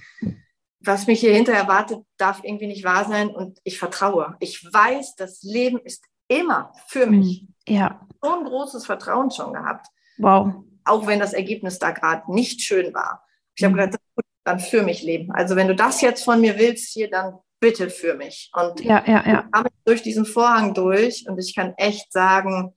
was 0.79 1.05
mich 1.05 1.19
hier 1.19 1.33
hinter 1.33 1.53
erwartet, 1.53 1.99
darf 2.17 2.41
irgendwie 2.43 2.67
nicht 2.67 2.83
wahr 2.83 3.05
sein 3.05 3.29
und 3.29 3.59
ich 3.63 3.77
vertraue. 3.77 4.35
Ich 4.39 4.63
weiß, 4.63 5.15
das 5.15 5.43
Leben 5.43 5.79
ist 5.79 6.05
immer 6.27 6.73
für 6.87 7.05
mich. 7.05 7.43
Mhm. 7.43 7.75
Ja. 7.75 8.07
So 8.21 8.33
ein 8.33 8.45
großes 8.45 8.85
Vertrauen 8.85 9.29
schon 9.31 9.53
gehabt. 9.53 9.87
Wow. 10.17 10.53
Auch 10.83 11.05
wenn 11.05 11.19
das 11.19 11.33
Ergebnis 11.33 11.77
da 11.77 11.91
gerade 11.91 12.31
nicht 12.33 12.61
schön 12.61 12.93
war. 12.93 13.23
Ich 13.55 13.63
habe 13.63 13.75
mhm. 13.75 13.79
gedacht, 13.79 14.01
dann 14.43 14.59
für 14.59 14.83
mich 14.83 15.03
leben. 15.03 15.31
Also 15.31 15.55
wenn 15.55 15.67
du 15.67 15.75
das 15.75 16.01
jetzt 16.01 16.23
von 16.23 16.41
mir 16.41 16.57
willst 16.57 16.93
hier, 16.93 17.09
dann 17.09 17.39
bitte 17.59 17.89
für 17.89 18.15
mich. 18.15 18.51
Und 18.53 18.81
ja, 18.81 19.03
ja, 19.05 19.23
ja. 19.25 19.43
ich 19.45 19.51
kam 19.51 19.65
durch 19.85 20.01
diesen 20.01 20.25
Vorhang 20.25 20.73
durch 20.73 21.25
und 21.27 21.37
ich 21.37 21.55
kann 21.55 21.73
echt 21.77 22.11
sagen, 22.11 22.73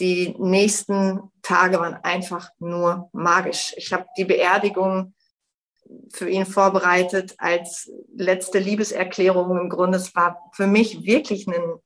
die 0.00 0.34
nächsten 0.38 1.20
Tage 1.42 1.78
waren 1.78 1.94
einfach 2.02 2.50
nur 2.58 3.08
magisch. 3.12 3.74
Ich 3.76 3.92
habe 3.92 4.06
die 4.16 4.24
Beerdigung 4.24 5.14
für 6.12 6.28
ihn 6.28 6.46
vorbereitet 6.46 7.34
als 7.38 7.90
letzte 8.14 8.58
Liebeserklärung. 8.58 9.58
Im 9.58 9.68
Grunde, 9.68 9.98
es 9.98 10.14
war 10.14 10.50
für 10.52 10.66
mich 10.66 11.04
wirklich 11.04 11.46
ein 11.48 11.78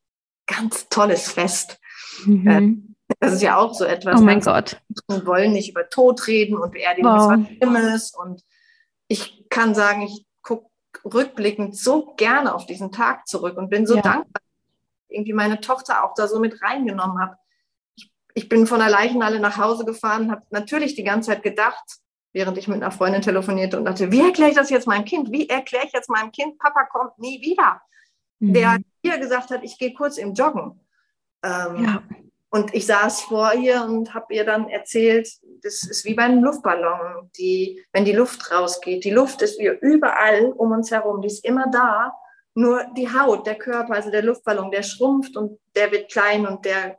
ganz 0.47 0.89
tolles 0.89 1.31
Fest. 1.31 1.79
Mhm. 2.25 2.49
Äh, 2.49 3.15
das 3.21 3.35
ist 3.35 3.43
ja 3.43 3.57
auch 3.59 3.75
so 3.75 3.85
etwas. 3.85 4.21
Oh 4.21 4.25
mein 4.25 4.41
Gott. 4.41 4.81
Wir 5.09 5.27
wollen 5.27 5.53
nicht 5.53 5.71
über 5.71 5.89
Tod 5.89 6.27
reden 6.27 6.57
und 6.57 6.73
Beerdigung 6.73 7.13
wow. 7.13 7.33
ist 7.33 7.39
was 7.39 7.57
Schlimmes 7.57 8.15
und 8.15 8.43
ich 9.09 9.47
kann 9.49 9.75
sagen, 9.75 10.03
ich 10.03 10.27
gucke 10.43 10.69
rückblickend 11.05 11.77
so 11.77 12.15
gerne 12.17 12.55
auf 12.55 12.67
diesen 12.67 12.93
Tag 12.93 13.27
zurück 13.27 13.57
und 13.57 13.71
bin 13.71 13.87
so 13.87 13.97
ja. 13.97 14.03
dankbar, 14.03 14.43
dass 14.43 14.43
ich 15.09 15.17
irgendwie 15.17 15.33
meine 15.33 15.61
Tochter 15.61 16.05
auch 16.05 16.15
da 16.15 16.29
so 16.29 16.39
mit 16.39 16.63
reingenommen 16.63 17.21
habe. 17.21 17.37
Ich, 17.97 18.11
ich 18.35 18.49
bin 18.49 18.67
von 18.67 18.79
der 18.81 18.91
Leichenhalle 18.91 19.41
nach 19.41 19.57
Hause 19.57 19.85
gefahren, 19.85 20.31
habe 20.31 20.43
natürlich 20.51 20.95
die 20.95 21.05
ganze 21.05 21.31
Zeit 21.31 21.43
gedacht, 21.43 21.99
während 22.33 22.57
ich 22.59 22.69
mit 22.69 22.83
einer 22.83 22.91
Freundin 22.91 23.23
telefonierte 23.23 23.79
und 23.79 23.85
dachte, 23.85 24.11
wie 24.11 24.21
erkläre 24.21 24.51
ich 24.51 24.57
das 24.57 24.71
jetzt 24.71 24.87
meinem 24.87 25.05
Kind? 25.05 25.31
Wie 25.31 25.49
erkläre 25.49 25.87
ich 25.87 25.93
jetzt 25.93 26.09
meinem 26.09 26.33
Kind, 26.33 26.59
Papa 26.59 26.85
kommt 26.87 27.19
nie 27.19 27.41
wieder? 27.43 27.81
Mhm. 28.39 28.55
Der 28.55 28.79
hier 29.05 29.19
gesagt 29.19 29.51
hat, 29.51 29.63
ich 29.63 29.79
gehe 29.79 29.93
kurz 29.93 30.17
im 30.17 30.35
Joggen. 30.35 30.81
Ähm, 31.43 31.85
ja. 31.85 32.03
Und 32.55 32.75
ich 32.75 32.85
saß 32.85 33.23
vor 33.23 33.55
ihr 33.55 33.83
und 33.83 34.13
habe 34.13 34.35
ihr 34.35 34.45
dann 34.45 34.69
erzählt, 34.69 35.27
das 35.63 35.85
ist 35.85 36.05
wie 36.05 36.13
bei 36.13 36.25
einem 36.25 36.45
Luftballon, 36.45 37.31
die, 37.39 37.83
wenn 37.93 38.05
die 38.05 38.13
Luft 38.13 38.51
rausgeht. 38.51 39.05
Die 39.05 39.11
Luft 39.11 39.41
ist 39.41 39.59
überall 39.59 40.53
um 40.53 40.71
uns 40.71 40.91
herum, 40.91 41.23
die 41.23 41.29
ist 41.29 41.47
immer 41.47 41.71
da. 41.71 42.13
Nur 42.55 42.85
die 42.95 43.11
Haut, 43.11 43.47
der 43.47 43.55
Körper, 43.55 43.95
also 43.95 44.11
der 44.11 44.23
Luftballon, 44.23 44.71
der 44.71 44.83
schrumpft 44.83 45.35
und 45.39 45.59
der 45.75 45.91
wird 45.93 46.13
klein 46.13 46.47
und 46.47 46.67
der 46.67 46.99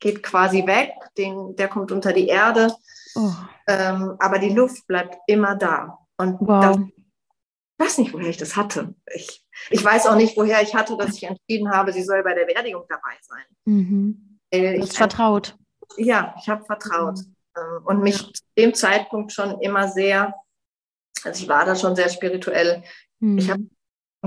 geht 0.00 0.20
quasi 0.20 0.66
weg, 0.66 0.94
den, 1.16 1.54
der 1.54 1.68
kommt 1.68 1.92
unter 1.92 2.12
die 2.12 2.26
Erde. 2.26 2.74
Oh. 3.14 3.30
Ähm, 3.68 4.16
aber 4.18 4.40
die 4.40 4.52
Luft 4.52 4.84
bleibt 4.88 5.16
immer 5.28 5.54
da. 5.54 5.96
Und 6.16 6.38
wow. 6.40 6.60
das, 6.60 6.78
ich 6.78 7.86
weiß 7.86 7.98
nicht, 7.98 8.12
woher 8.12 8.30
ich 8.30 8.36
das 8.36 8.56
hatte. 8.56 8.96
Ich, 9.14 9.46
ich 9.70 9.84
weiß 9.84 10.08
auch 10.08 10.16
nicht, 10.16 10.36
woher 10.36 10.60
ich 10.60 10.74
hatte, 10.74 10.96
dass 10.96 11.14
ich 11.14 11.22
entschieden 11.22 11.70
habe, 11.70 11.92
sie 11.92 12.02
soll 12.02 12.24
bei 12.24 12.34
der 12.34 12.46
Beerdigung 12.46 12.82
dabei 12.88 13.16
sein. 13.20 13.44
Mhm. 13.64 14.31
Äh, 14.52 14.80
hast 14.80 14.96
vertraut. 14.96 15.56
Ja, 15.96 16.34
ich 16.38 16.48
habe 16.48 16.64
vertraut. 16.64 17.18
Mhm. 17.18 17.86
Und 17.86 18.02
mich 18.02 18.20
ja. 18.20 18.32
zu 18.32 18.42
dem 18.56 18.74
Zeitpunkt 18.74 19.32
schon 19.32 19.60
immer 19.60 19.88
sehr, 19.88 20.34
also 21.24 21.42
ich 21.42 21.48
war 21.48 21.64
da 21.64 21.74
schon 21.74 21.96
sehr 21.96 22.08
spirituell. 22.08 22.82
Mhm. 23.18 23.38
Ich 23.38 23.50
habe 23.50 23.64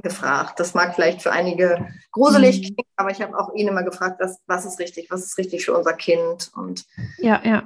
gefragt. 0.04 0.60
Das 0.60 0.74
mag 0.74 0.94
vielleicht 0.94 1.22
für 1.22 1.32
einige 1.32 1.88
gruselig 2.12 2.58
mhm. 2.58 2.62
klingen, 2.64 2.92
aber 2.98 3.12
ich 3.12 3.22
habe 3.22 3.38
auch 3.40 3.54
ihn 3.54 3.68
immer 3.68 3.84
gefragt, 3.84 4.20
was, 4.20 4.40
was 4.46 4.66
ist 4.66 4.80
richtig, 4.80 5.10
was 5.10 5.24
ist 5.24 5.38
richtig 5.38 5.66
für 5.66 5.78
unser 5.78 5.94
Kind. 5.94 6.52
Und 6.56 6.86
ja, 7.18 7.42
ja. 7.44 7.64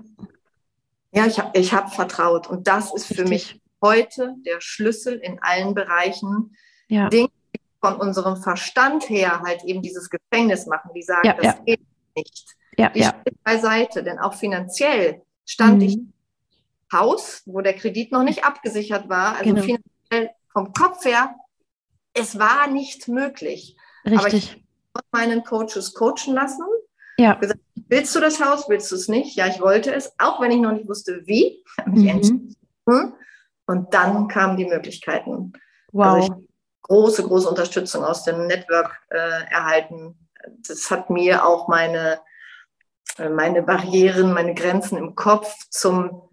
Ja, 1.12 1.26
ich 1.26 1.39
habe 1.39 1.58
ich 1.58 1.74
hab 1.74 1.93
vertraut. 1.93 2.48
Und 2.48 2.67
das 2.67 2.93
ist 2.93 3.10
richtig. 3.10 3.17
für 3.17 3.24
mich 3.28 3.62
heute 3.82 4.36
der 4.45 4.62
Schlüssel 4.62 5.15
in 5.15 5.41
allen 5.41 5.74
Bereichen. 5.74 6.56
Ja. 6.88 7.10
Dinge, 7.10 7.30
von 7.82 7.95
unserem 7.95 8.36
Verstand 8.36 9.10
her 9.10 9.41
halt 9.45 9.63
eben 9.63 9.82
dieses 9.82 10.10
Gefängnis 10.10 10.65
machen, 10.65 10.91
die 10.93 11.02
sagen, 11.02 11.28
ja, 11.28 11.34
das 11.34 11.45
ja. 11.45 11.54
geht 11.65 11.80
nicht. 12.19 12.45
Ja, 12.77 12.89
die 12.89 12.99
ja. 12.99 13.13
beiseite, 13.43 14.03
denn 14.03 14.19
auch 14.19 14.34
finanziell 14.34 15.21
stand 15.45 15.77
mhm. 15.77 15.82
ich 15.82 15.99
Haus, 16.91 17.43
wo 17.45 17.62
der 17.62 17.73
Kredit 17.73 18.12
noch 18.12 18.23
nicht 18.23 18.43
abgesichert 18.43 19.10
war. 19.10 19.36
Also 19.36 19.53
genau. 19.53 19.62
finanziell 19.62 20.32
vom 20.51 20.73
Kopf 20.73 21.05
her, 21.05 21.36
es 22.13 22.39
war 22.39 22.67
nicht 22.67 23.08
möglich. 23.08 23.77
Richtig. 24.05 24.19
Aber 24.19 24.34
ich 24.34 24.51
habe 24.95 25.08
meinen 25.12 25.43
Coaches 25.43 25.93
coachen 25.93 26.34
lassen. 26.34 26.63
Ja. 27.17 27.36
Gesagt, 27.36 27.60
willst 27.88 28.15
du 28.15 28.19
das 28.19 28.43
Haus, 28.43 28.69
willst 28.69 28.91
du 28.91 28.95
es 28.95 29.08
nicht? 29.08 29.36
Ja, 29.36 29.47
ich 29.47 29.60
wollte 29.60 29.93
es, 29.93 30.13
auch 30.17 30.41
wenn 30.41 30.51
ich 30.51 30.60
noch 30.60 30.71
nicht 30.71 30.88
wusste, 30.88 31.21
wie. 31.25 31.63
Mhm. 32.86 33.13
Und 33.67 33.93
dann 33.93 34.27
kamen 34.29 34.58
die 34.58 34.65
Möglichkeiten. 34.65 35.53
Wow. 35.91 36.05
Also 36.15 36.47
große, 36.82 37.21
große 37.21 37.47
Unterstützung 37.47 38.03
aus 38.03 38.23
dem 38.23 38.47
Network 38.47 38.99
äh, 39.10 39.43
erhalten. 39.51 40.27
Das 40.67 40.89
hat 40.91 41.09
mir 41.09 41.45
auch 41.45 41.67
meine, 41.67 42.19
äh, 43.17 43.29
meine 43.29 43.63
Barrieren, 43.63 44.33
meine 44.33 44.53
Grenzen 44.53 44.97
im 44.97 45.15
Kopf 45.15 45.53
zum 45.69 46.29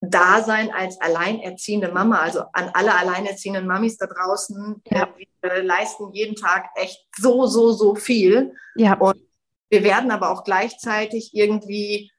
Dasein 0.00 0.70
als 0.72 1.00
alleinerziehende 1.00 1.90
Mama, 1.90 2.20
also 2.20 2.44
an 2.52 2.70
alle 2.74 2.94
alleinerziehenden 2.94 3.66
Mamis 3.66 3.96
da 3.96 4.06
draußen, 4.06 4.82
ja. 4.90 5.08
wir 5.40 5.62
leisten 5.62 6.12
jeden 6.12 6.36
Tag 6.36 6.66
echt 6.74 7.06
so, 7.16 7.46
so, 7.46 7.72
so 7.72 7.94
viel. 7.94 8.54
Ja. 8.76 8.98
Und 8.98 9.16
wir 9.70 9.82
werden 9.82 10.10
aber 10.10 10.30
auch 10.30 10.44
gleichzeitig 10.44 11.30
irgendwie 11.32 12.10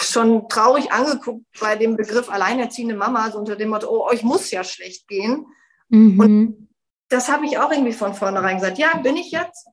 schon 0.00 0.48
traurig 0.48 0.92
angeguckt 0.92 1.44
bei 1.60 1.76
dem 1.76 1.96
Begriff 1.96 2.30
alleinerziehende 2.30 2.94
Mama, 2.96 3.30
so 3.30 3.38
unter 3.38 3.56
dem 3.56 3.70
Motto, 3.70 3.88
oh, 3.88 4.08
euch 4.08 4.22
muss 4.22 4.50
ja 4.50 4.64
schlecht 4.64 5.06
gehen. 5.08 5.46
Mhm. 5.88 6.20
Und 6.20 6.68
das 7.08 7.28
habe 7.28 7.46
ich 7.46 7.58
auch 7.58 7.70
irgendwie 7.70 7.92
von 7.92 8.14
vornherein 8.14 8.56
gesagt. 8.56 8.78
Ja, 8.78 8.96
bin 8.98 9.16
ich 9.16 9.30
jetzt? 9.30 9.68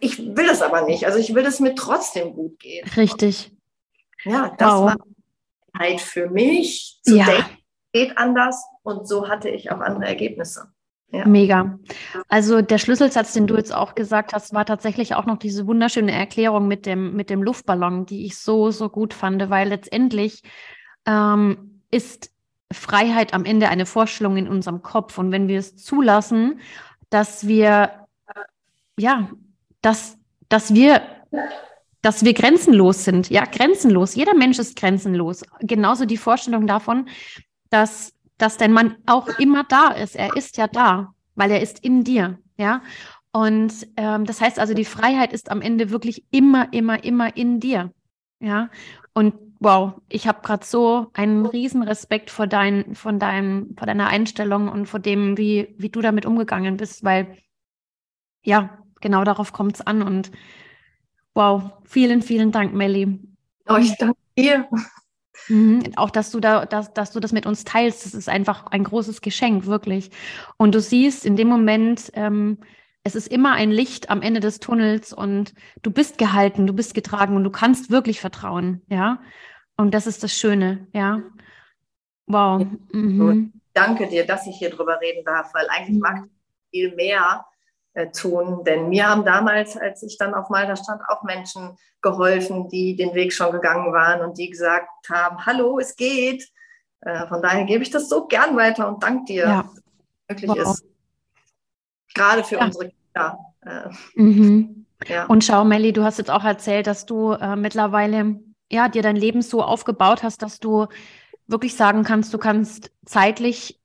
Ich 0.00 0.18
will 0.18 0.48
es 0.50 0.62
aber 0.62 0.82
nicht. 0.82 1.06
Also 1.06 1.18
ich 1.18 1.34
will 1.34 1.46
es 1.46 1.60
mir 1.60 1.74
trotzdem 1.74 2.34
gut 2.34 2.58
gehen. 2.58 2.88
Richtig. 2.96 3.52
Ja, 4.24 4.54
das 4.58 4.72
wow. 4.72 4.84
war 4.86 4.96
halt 5.78 6.00
für 6.00 6.28
mich. 6.28 7.00
Zu 7.02 7.16
ja. 7.16 7.26
denken 7.26 7.60
geht 7.92 8.18
anders 8.18 8.64
und 8.82 9.08
so 9.08 9.28
hatte 9.28 9.48
ich 9.48 9.70
auch 9.70 9.80
andere 9.80 10.06
Ergebnisse. 10.06 10.72
Ja. 11.12 11.26
Mega. 11.26 11.78
Also 12.28 12.62
der 12.62 12.78
Schlüsselsatz, 12.78 13.32
den 13.32 13.48
du 13.48 13.56
jetzt 13.56 13.74
auch 13.74 13.96
gesagt 13.96 14.32
hast, 14.32 14.54
war 14.54 14.64
tatsächlich 14.64 15.16
auch 15.16 15.26
noch 15.26 15.38
diese 15.38 15.66
wunderschöne 15.66 16.12
Erklärung 16.12 16.68
mit 16.68 16.86
dem, 16.86 17.16
mit 17.16 17.30
dem 17.30 17.42
Luftballon, 17.42 18.06
die 18.06 18.26
ich 18.26 18.38
so, 18.38 18.70
so 18.70 18.88
gut 18.88 19.12
fand, 19.12 19.50
weil 19.50 19.68
letztendlich 19.68 20.42
ähm, 21.06 21.82
ist 21.90 22.30
Freiheit 22.72 23.34
am 23.34 23.44
Ende 23.44 23.68
eine 23.68 23.86
Vorstellung 23.86 24.36
in 24.36 24.46
unserem 24.46 24.82
Kopf. 24.82 25.18
Und 25.18 25.32
wenn 25.32 25.48
wir 25.48 25.58
es 25.58 25.76
zulassen, 25.76 26.60
dass 27.08 27.48
wir, 27.48 28.06
ja, 28.96 29.30
dass, 29.82 30.18
dass 30.48 30.74
wir, 30.74 31.02
dass 32.02 32.24
wir 32.24 32.34
grenzenlos 32.34 33.04
sind, 33.04 33.30
ja, 33.30 33.44
grenzenlos. 33.44 34.14
Jeder 34.14 34.34
Mensch 34.34 34.58
ist 34.58 34.76
grenzenlos. 34.76 35.42
Genauso 35.60 36.04
die 36.04 36.16
Vorstellung 36.16 36.66
davon, 36.66 37.08
dass 37.70 38.12
dass 38.40 38.56
dein 38.56 38.72
Mann 38.72 38.96
auch 39.06 39.28
immer 39.38 39.64
da 39.64 39.88
ist. 39.88 40.16
Er 40.16 40.36
ist 40.36 40.56
ja 40.56 40.66
da, 40.66 41.14
weil 41.34 41.50
er 41.50 41.60
ist 41.60 41.84
in 41.84 42.04
dir, 42.04 42.38
ja. 42.56 42.82
Und 43.32 43.86
ähm, 43.96 44.24
das 44.24 44.40
heißt 44.40 44.58
also, 44.58 44.74
die 44.74 44.84
Freiheit 44.84 45.32
ist 45.32 45.50
am 45.50 45.62
Ende 45.62 45.90
wirklich 45.90 46.24
immer, 46.30 46.72
immer, 46.72 47.04
immer 47.04 47.36
in 47.36 47.60
dir, 47.60 47.92
ja. 48.40 48.70
Und 49.12 49.34
wow, 49.60 49.92
ich 50.08 50.26
habe 50.26 50.40
gerade 50.42 50.64
so 50.64 51.08
einen 51.12 51.44
riesen 51.44 51.82
Respekt 51.82 52.30
vor, 52.30 52.46
dein, 52.46 52.94
von 52.94 53.18
deinem, 53.18 53.76
vor 53.76 53.86
deiner 53.86 54.08
Einstellung 54.08 54.68
und 54.68 54.86
vor 54.86 55.00
dem, 55.00 55.36
wie, 55.36 55.74
wie 55.76 55.90
du 55.90 56.00
damit 56.00 56.24
umgegangen 56.24 56.76
bist, 56.76 57.04
weil 57.04 57.36
ja, 58.42 58.78
genau 59.00 59.24
darauf 59.24 59.52
kommt 59.52 59.76
es 59.76 59.80
an. 59.86 60.02
Und 60.02 60.30
wow, 61.34 61.70
vielen, 61.84 62.22
vielen 62.22 62.52
Dank, 62.52 62.74
Melly. 62.74 63.18
Oh, 63.68 63.76
ich 63.76 63.96
danke 63.96 64.18
dir. 64.36 64.68
Mhm. 65.48 65.92
Auch, 65.96 66.10
dass 66.10 66.30
du 66.30 66.40
da, 66.40 66.66
dass, 66.66 66.92
dass 66.92 67.12
du 67.12 67.20
das 67.20 67.32
mit 67.32 67.46
uns 67.46 67.64
teilst, 67.64 68.04
das 68.04 68.14
ist 68.14 68.28
einfach 68.28 68.66
ein 68.66 68.84
großes 68.84 69.20
Geschenk, 69.20 69.66
wirklich. 69.66 70.10
Und 70.56 70.74
du 70.74 70.80
siehst 70.80 71.24
in 71.24 71.36
dem 71.36 71.48
Moment, 71.48 72.10
ähm, 72.14 72.58
es 73.02 73.14
ist 73.14 73.28
immer 73.28 73.52
ein 73.52 73.70
Licht 73.70 74.10
am 74.10 74.22
Ende 74.22 74.40
des 74.40 74.60
Tunnels 74.60 75.12
und 75.12 75.54
du 75.82 75.90
bist 75.90 76.18
gehalten, 76.18 76.66
du 76.66 76.72
bist 76.72 76.94
getragen 76.94 77.34
und 77.36 77.44
du 77.44 77.50
kannst 77.50 77.90
wirklich 77.90 78.20
vertrauen, 78.20 78.82
ja. 78.88 79.20
Und 79.76 79.94
das 79.94 80.06
ist 80.06 80.22
das 80.22 80.34
Schöne, 80.34 80.86
ja. 80.92 81.22
Wow. 82.26 82.66
Mhm. 82.92 83.52
Danke 83.72 84.08
dir, 84.08 84.26
dass 84.26 84.46
ich 84.46 84.56
hier 84.56 84.70
drüber 84.70 85.00
reden 85.00 85.24
darf, 85.24 85.54
weil 85.54 85.66
eigentlich 85.70 85.96
mhm. 85.96 86.02
mag 86.02 86.24
ich 86.26 86.30
viel 86.70 86.94
mehr 86.94 87.46
tun. 88.06 88.64
Denn 88.64 88.88
mir 88.88 89.08
haben 89.08 89.24
damals, 89.24 89.76
als 89.76 90.02
ich 90.02 90.18
dann 90.18 90.34
auf 90.34 90.50
Malta 90.50 90.76
stand, 90.76 91.00
auch 91.08 91.22
Menschen 91.22 91.76
geholfen, 92.02 92.68
die 92.68 92.96
den 92.96 93.14
Weg 93.14 93.32
schon 93.32 93.52
gegangen 93.52 93.92
waren 93.92 94.22
und 94.22 94.38
die 94.38 94.50
gesagt 94.50 94.88
haben, 95.10 95.44
hallo, 95.44 95.78
es 95.78 95.96
geht. 95.96 96.48
Äh, 97.02 97.26
von 97.28 97.42
daher 97.42 97.64
gebe 97.64 97.82
ich 97.82 97.90
das 97.90 98.08
so 98.08 98.26
gern 98.26 98.56
weiter 98.56 98.88
und 98.88 99.02
danke 99.02 99.24
dir, 99.24 99.44
ja. 99.44 99.62
dass 99.62 99.72
es 99.72 99.82
möglich 100.28 100.50
wow. 100.50 100.74
ist. 100.74 100.84
Gerade 102.14 102.44
für 102.44 102.56
ja. 102.56 102.64
unsere 102.64 102.90
Kinder. 102.90 103.38
Äh, 103.62 103.88
mhm. 104.14 104.86
ja. 105.06 105.26
Und 105.26 105.44
schau, 105.44 105.64
Melli, 105.64 105.92
du 105.92 106.02
hast 106.02 106.18
jetzt 106.18 106.30
auch 106.30 106.44
erzählt, 106.44 106.86
dass 106.86 107.06
du 107.06 107.32
äh, 107.32 107.56
mittlerweile 107.56 108.40
ja, 108.70 108.88
dir 108.88 109.02
dein 109.02 109.16
Leben 109.16 109.42
so 109.42 109.62
aufgebaut 109.62 110.22
hast, 110.22 110.42
dass 110.42 110.60
du 110.60 110.86
wirklich 111.46 111.74
sagen 111.76 112.04
kannst, 112.04 112.32
du 112.32 112.38
kannst 112.38 112.92
zeitlich 113.04 113.79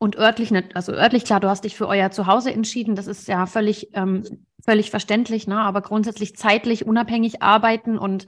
und 0.00 0.16
örtlich 0.16 0.50
also 0.74 0.92
örtlich 0.92 1.24
klar, 1.24 1.40
du 1.40 1.48
hast 1.48 1.64
dich 1.64 1.76
für 1.76 1.86
euer 1.86 2.10
Zuhause 2.10 2.50
entschieden, 2.50 2.94
das 2.94 3.06
ist 3.06 3.28
ja 3.28 3.44
völlig, 3.44 3.90
ähm, 3.92 4.46
völlig 4.64 4.90
verständlich, 4.90 5.46
ne? 5.46 5.58
aber 5.58 5.82
grundsätzlich 5.82 6.36
zeitlich 6.36 6.86
unabhängig 6.86 7.42
arbeiten 7.42 7.98
und 7.98 8.26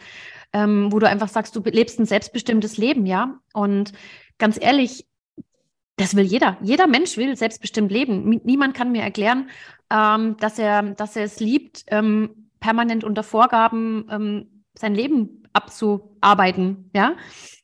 ähm, 0.53 0.93
wo 0.93 0.99
du 0.99 1.09
einfach 1.09 1.29
sagst, 1.29 1.57
du 1.57 1.63
lebst 1.65 1.99
ein 1.99 2.05
selbstbestimmtes 2.05 2.77
Leben, 2.77 3.07
ja. 3.07 3.39
Und 3.55 3.93
ganz 4.37 4.59
ehrlich, 4.61 5.07
das 5.97 6.15
will 6.15 6.25
jeder. 6.25 6.59
Jeder 6.61 6.87
Mensch 6.87 7.17
will 7.17 7.35
selbstbestimmt 7.37 7.91
leben. 7.91 8.43
Niemand 8.45 8.75
kann 8.75 8.93
mir 8.93 9.03
erklären, 9.03 9.49
ähm, 9.91 10.37
dass 10.41 10.59
er, 10.59 10.83
dass 10.83 11.17
er 11.17 11.25
es 11.25 11.41
liebt, 11.41 11.85
ähm, 11.87 12.51
permanent 12.61 13.03
unter 13.03 13.23
Vorgaben 13.23 14.07
ähm, 14.11 14.65
sein 14.75 14.95
Leben 14.95 15.45
abzuarbeiten, 15.55 16.91
ja. 16.95 17.15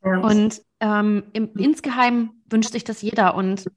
ja. 0.02 0.18
Und 0.18 0.62
ähm, 0.80 1.24
im, 1.34 1.50
insgeheim 1.58 2.30
wünscht 2.48 2.72
sich 2.72 2.84
das 2.84 3.02
jeder. 3.02 3.34
Und 3.34 3.70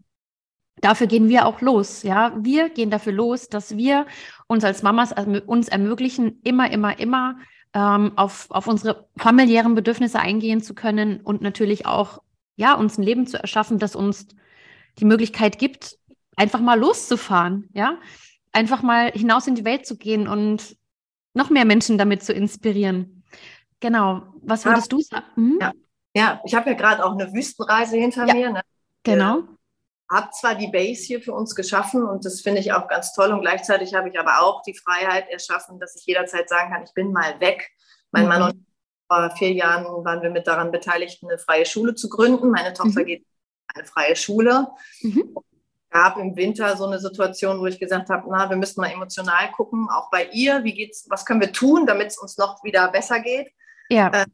dafür 0.80 1.08
gehen 1.08 1.30
wir 1.30 1.46
auch 1.46 1.62
los, 1.62 2.04
ja. 2.04 2.34
Wir 2.38 2.70
gehen 2.70 2.90
dafür 2.90 3.14
los, 3.14 3.50
dass 3.50 3.76
wir 3.78 4.06
uns 4.48 4.64
als 4.64 4.84
Mamas 4.84 5.14
also 5.14 5.32
uns 5.46 5.68
ermöglichen, 5.68 6.40
immer, 6.44 6.72
immer, 6.72 7.00
immer 7.00 7.38
ähm, 7.74 8.14
auf, 8.18 8.50
auf 8.50 8.68
unsere 8.68 9.08
familiären 9.18 9.76
Bedürfnisse 9.76 10.20
eingehen 10.20 10.62
zu 10.62 10.74
können 10.74 11.22
und 11.22 11.42
natürlich 11.42 11.86
auch, 11.86 12.22
ja, 12.56 12.74
uns 12.74 12.98
ein 12.98 13.04
Leben 13.04 13.28
zu 13.28 13.38
erschaffen, 13.38 13.80
das 13.80 13.96
uns 13.96 14.28
die 15.00 15.06
Möglichkeit 15.06 15.58
gibt, 15.58 15.98
einfach 16.36 16.60
mal 16.60 16.80
loszufahren, 16.80 17.70
ja. 17.74 17.98
Einfach 18.54 18.82
mal 18.82 19.12
hinaus 19.12 19.48
in 19.48 19.56
die 19.56 19.64
Welt 19.64 19.86
zu 19.86 19.98
gehen 19.98 20.28
und 20.28 20.76
noch 21.34 21.50
mehr 21.50 21.64
Menschen 21.64 21.98
damit 21.98 22.22
zu 22.22 22.34
inspirieren. 22.34 23.24
Genau. 23.80 24.24
Was 24.42 24.66
würdest 24.66 24.92
ja. 24.92 24.98
du 24.98 25.04
sagen? 25.04 25.26
Hm? 25.36 25.58
Ja. 25.62 25.72
ja. 26.14 26.42
ich 26.44 26.54
habe 26.54 26.72
ja 26.72 26.76
gerade 26.76 27.06
auch 27.06 27.14
eine 27.14 27.32
Wüstenreise 27.32 27.96
hinter 27.96 28.28
ja. 28.28 28.34
mir. 28.34 28.50
Ne? 28.52 28.62
Genau 29.04 29.44
habe 30.12 30.30
zwar 30.32 30.56
die 30.56 30.68
Base 30.68 31.04
hier 31.04 31.22
für 31.22 31.34
uns 31.34 31.56
geschaffen 31.56 32.04
und 32.04 32.26
das 32.26 32.42
finde 32.42 32.60
ich 32.60 32.74
auch 32.74 32.88
ganz 32.88 33.14
toll 33.14 33.32
und 33.32 33.42
gleichzeitig 33.42 33.94
habe 33.94 34.10
ich 34.10 34.20
aber 34.20 34.42
auch 34.42 34.62
die 34.62 34.76
Freiheit 34.78 35.30
erschaffen, 35.30 35.80
dass 35.80 35.96
ich 35.96 36.06
jederzeit 36.06 36.50
sagen 36.50 36.72
kann, 36.72 36.84
ich 36.84 36.94
bin 36.94 37.12
mal 37.14 37.40
weg. 37.40 37.70
Mein 38.12 38.24
mhm. 38.24 38.30
Mann 38.30 38.42
und 38.44 38.66
vor 39.08 39.32
vier 39.38 39.54
Jahren 39.54 39.86
waren 39.86 40.22
wir 40.22 40.30
mit 40.30 40.48
daran 40.48 40.72
beteiligt, 40.72 41.24
eine 41.24 41.38
freie 41.38 41.66
Schule 41.66 41.96
zu 41.96 42.10
gründen. 42.10 42.52
Meine 42.52 42.74
Tochter 42.74 43.02
mhm. 43.02 43.06
geht 43.06 43.20
in 43.22 43.76
eine 43.76 43.86
freie 43.86 44.16
Schule. 44.16 44.68
Mhm. 45.02 45.36
gab 45.92 46.18
im 46.18 46.36
Winter 46.36 46.76
so 46.78 46.86
eine 46.86 47.00
Situation, 47.00 47.60
wo 47.60 47.66
ich 47.66 47.80
gesagt 47.80 48.10
habe, 48.10 48.26
na, 48.30 48.50
wir 48.50 48.58
müssen 48.58 48.80
mal 48.80 48.92
emotional 48.92 49.52
gucken, 49.52 49.90
auch 49.92 50.10
bei 50.10 50.30
ihr, 50.32 50.64
wie 50.64 50.74
geht's, 50.74 51.06
was 51.10 51.26
können 51.26 51.42
wir 51.42 51.52
tun, 51.52 51.86
damit 51.86 52.08
es 52.08 52.18
uns 52.18 52.38
noch 52.38 52.64
wieder 52.64 52.90
besser 52.90 53.20
geht? 53.20 53.52
Ja. 53.90 54.08
Äh, 54.08 54.26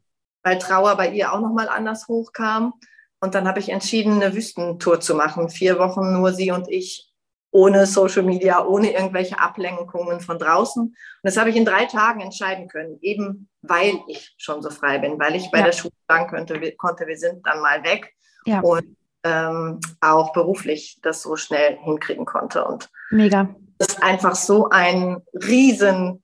weil 0.44 0.58
Trauer 0.58 0.96
bei 0.96 1.10
ihr 1.10 1.32
auch 1.32 1.40
nochmal 1.40 1.68
anders 1.68 2.06
hochkam. 2.06 2.74
Und 3.20 3.34
dann 3.34 3.48
habe 3.48 3.58
ich 3.58 3.68
entschieden, 3.68 4.22
eine 4.22 4.34
Wüstentour 4.34 5.00
zu 5.00 5.14
machen. 5.14 5.48
Vier 5.48 5.78
Wochen 5.78 6.12
nur 6.12 6.32
sie 6.32 6.50
und 6.50 6.68
ich, 6.68 7.10
ohne 7.50 7.86
Social 7.86 8.22
Media, 8.22 8.64
ohne 8.64 8.92
irgendwelche 8.92 9.40
Ablenkungen 9.40 10.20
von 10.20 10.38
draußen. 10.38 10.82
Und 10.82 10.96
das 11.22 11.36
habe 11.36 11.50
ich 11.50 11.56
in 11.56 11.64
drei 11.64 11.86
Tagen 11.86 12.20
entscheiden 12.20 12.68
können, 12.68 12.98
eben 13.00 13.48
weil 13.62 13.98
ich 14.06 14.34
schon 14.38 14.62
so 14.62 14.70
frei 14.70 14.98
bin, 14.98 15.18
weil 15.18 15.34
ich 15.34 15.50
bei 15.50 15.58
ja. 15.58 15.64
der 15.66 15.72
Schule 15.72 15.94
sagen 16.06 16.28
könnte, 16.28 16.60
wir, 16.60 16.76
konnte, 16.76 17.06
wir 17.06 17.18
sind 17.18 17.44
dann 17.46 17.60
mal 17.60 17.82
weg. 17.82 18.14
Ja. 18.44 18.60
Und 18.60 18.96
ähm, 19.24 19.80
auch 20.00 20.32
beruflich 20.32 20.98
das 21.02 21.22
so 21.22 21.36
schnell 21.36 21.78
hinkriegen 21.78 22.24
konnte. 22.24 22.64
Und 22.64 22.88
Mega. 23.10 23.54
Das 23.78 23.88
ist 23.88 24.02
einfach 24.02 24.34
so 24.34 24.68
ein 24.70 25.22
Riesen, 25.34 26.22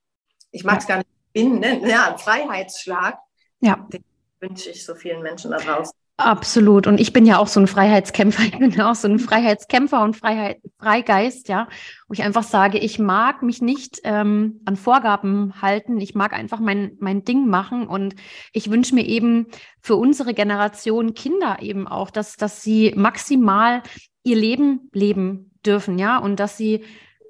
ich 0.51 0.65
mag 0.65 0.81
es 0.81 0.89
ja. 0.89 0.97
gar 0.97 1.05
nicht 1.35 1.61
nennen, 1.61 1.87
ja, 1.89 2.13
ein 2.13 2.19
Freiheitsschlag. 2.19 3.19
Ja. 3.61 3.87
Den 3.93 4.05
wünsche 4.41 4.71
ich 4.71 4.85
so 4.85 4.95
vielen 4.95 5.23
Menschen 5.23 5.51
da 5.51 5.59
draußen. 5.59 5.97
Absolut. 6.17 6.87
Und 6.87 7.01
ich 7.01 7.13
bin 7.13 7.27
ja 7.27 7.39
auch 7.39 7.49
so 7.49 7.59
ein 7.59 7.67
Freiheitskämpfer. 7.67 8.43
Ich 8.45 8.59
bin 8.59 8.71
ja 8.71 8.91
auch 8.91 8.95
so 8.95 9.09
ein 9.09 9.19
Freiheitskämpfer 9.19 10.03
und 10.03 10.17
Freiheit, 10.17 10.61
Freigeist, 10.79 11.49
ja, 11.49 11.67
wo 12.07 12.13
ich 12.13 12.23
einfach 12.23 12.45
sage, 12.45 12.79
ich 12.79 13.01
mag 13.01 13.43
mich 13.43 13.61
nicht 13.61 14.01
ähm, 14.05 14.61
an 14.65 14.77
Vorgaben 14.77 15.61
halten. 15.61 16.01
Ich 16.01 16.15
mag 16.15 16.33
einfach 16.33 16.61
mein, 16.61 16.97
mein 17.01 17.25
Ding 17.25 17.49
machen. 17.49 17.89
Und 17.89 18.15
ich 18.53 18.71
wünsche 18.71 18.95
mir 18.95 19.05
eben 19.05 19.47
für 19.81 19.97
unsere 19.97 20.35
Generation 20.35 21.15
Kinder 21.15 21.59
eben 21.61 21.89
auch, 21.89 22.11
dass, 22.11 22.37
dass 22.37 22.63
sie 22.63 22.93
maximal 22.97 23.83
ihr 24.23 24.37
Leben 24.37 24.89
leben 24.93 25.51
dürfen, 25.67 25.99
ja, 25.99 26.19
und 26.19 26.39
dass 26.39 26.57
sie, 26.57 26.85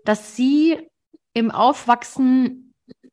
dass 0.05 0.37
sie 0.37 0.79
im 1.33 1.51
Aufwachsen 1.51 2.64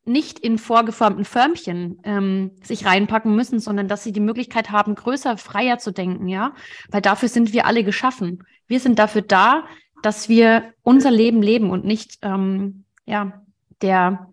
nicht 0.03 0.39
in 0.39 0.57
vorgeformten 0.57 1.25
Förmchen 1.25 1.99
ähm, 2.03 2.51
sich 2.63 2.85
reinpacken 2.85 3.35
müssen, 3.35 3.59
sondern 3.59 3.87
dass 3.87 4.03
sie 4.03 4.11
die 4.11 4.19
Möglichkeit 4.19 4.71
haben, 4.71 4.95
größer, 4.95 5.37
freier 5.37 5.77
zu 5.77 5.91
denken, 5.91 6.27
ja. 6.27 6.53
Weil 6.89 7.01
dafür 7.01 7.29
sind 7.29 7.53
wir 7.53 7.65
alle 7.65 7.83
geschaffen. 7.83 8.43
Wir 8.67 8.79
sind 8.79 8.97
dafür 8.97 9.21
da, 9.21 9.65
dass 10.01 10.27
wir 10.27 10.73
unser 10.81 11.11
Leben 11.11 11.41
leben 11.41 11.69
und 11.69 11.85
nicht 11.85 12.17
ähm, 12.23 12.85
ja 13.05 13.43
der 13.81 14.27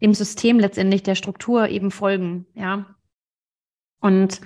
dem 0.00 0.14
System 0.14 0.58
letztendlich 0.58 1.02
der 1.04 1.14
Struktur 1.14 1.68
eben 1.68 1.90
folgen, 1.90 2.46
ja. 2.54 2.86
Und 4.00 4.40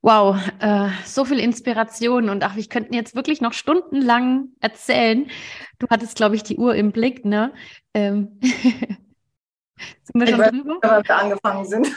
wow, 0.00 0.36
äh, 0.60 0.88
so 1.04 1.24
viel 1.24 1.40
Inspiration 1.40 2.28
und 2.28 2.44
ach, 2.44 2.54
wir 2.54 2.64
könnten 2.66 2.94
jetzt 2.94 3.16
wirklich 3.16 3.40
noch 3.40 3.52
stundenlang 3.52 4.48
erzählen. 4.60 5.26
Du 5.78 5.88
hattest, 5.90 6.16
glaube 6.16 6.36
ich, 6.36 6.44
die 6.44 6.56
Uhr 6.56 6.74
im 6.74 6.92
Blick, 6.92 7.24
ne? 7.24 7.52
Ähm 7.94 8.38
Sind 10.02 10.20
wir 10.20 10.26
schon 10.28 10.38
weiß, 10.38 10.50
drüber? 10.50 10.78
Wir 10.80 11.16
angefangen 11.16 11.64
sind. 11.64 11.88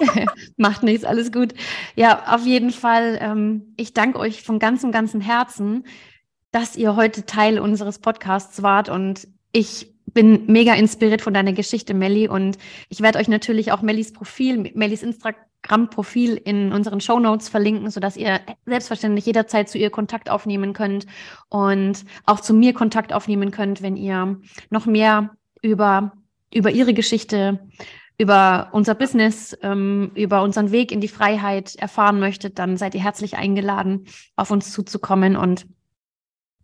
Macht 0.56 0.82
nichts, 0.82 1.04
alles 1.04 1.32
gut. 1.32 1.54
Ja, 1.96 2.34
auf 2.34 2.44
jeden 2.44 2.70
Fall. 2.70 3.18
Ähm, 3.20 3.74
ich 3.76 3.94
danke 3.94 4.18
euch 4.18 4.42
von 4.42 4.58
ganzem, 4.58 4.92
ganzem 4.92 5.20
Herzen, 5.20 5.84
dass 6.50 6.76
ihr 6.76 6.96
heute 6.96 7.26
Teil 7.26 7.58
unseres 7.58 7.98
Podcasts 7.98 8.62
wart 8.62 8.88
und 8.88 9.28
ich 9.52 9.94
bin 10.12 10.46
mega 10.46 10.74
inspiriert 10.74 11.22
von 11.22 11.34
deiner 11.34 11.52
Geschichte, 11.52 11.94
Melli. 11.94 12.28
Und 12.28 12.58
ich 12.88 13.00
werde 13.00 13.18
euch 13.18 13.28
natürlich 13.28 13.72
auch 13.72 13.82
Mellis 13.82 14.12
Profil, 14.12 14.72
Mellis 14.74 15.02
Instagram-Profil 15.02 16.36
in 16.36 16.72
unseren 16.72 17.00
Show 17.00 17.18
Notes 17.18 17.48
verlinken, 17.48 17.90
sodass 17.90 18.16
ihr 18.16 18.40
selbstverständlich 18.66 19.26
jederzeit 19.26 19.68
zu 19.68 19.78
ihr 19.78 19.90
Kontakt 19.90 20.30
aufnehmen 20.30 20.72
könnt 20.72 21.06
und 21.48 22.04
auch 22.24 22.40
zu 22.40 22.54
mir 22.54 22.72
Kontakt 22.72 23.12
aufnehmen 23.12 23.50
könnt, 23.50 23.82
wenn 23.82 23.96
ihr 23.96 24.40
noch 24.70 24.86
mehr 24.86 25.36
über 25.62 26.12
über 26.52 26.70
ihre 26.70 26.94
Geschichte, 26.94 27.60
über 28.18 28.68
unser 28.72 28.94
Business, 28.94 29.56
ähm, 29.62 30.10
über 30.14 30.42
unseren 30.42 30.72
Weg 30.72 30.90
in 30.90 31.00
die 31.00 31.08
Freiheit 31.08 31.76
erfahren 31.76 32.18
möchtet, 32.18 32.58
dann 32.58 32.76
seid 32.76 32.94
ihr 32.94 33.02
herzlich 33.02 33.36
eingeladen, 33.36 34.06
auf 34.34 34.50
uns 34.50 34.72
zuzukommen. 34.72 35.36
Und 35.36 35.66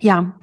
ja, 0.00 0.36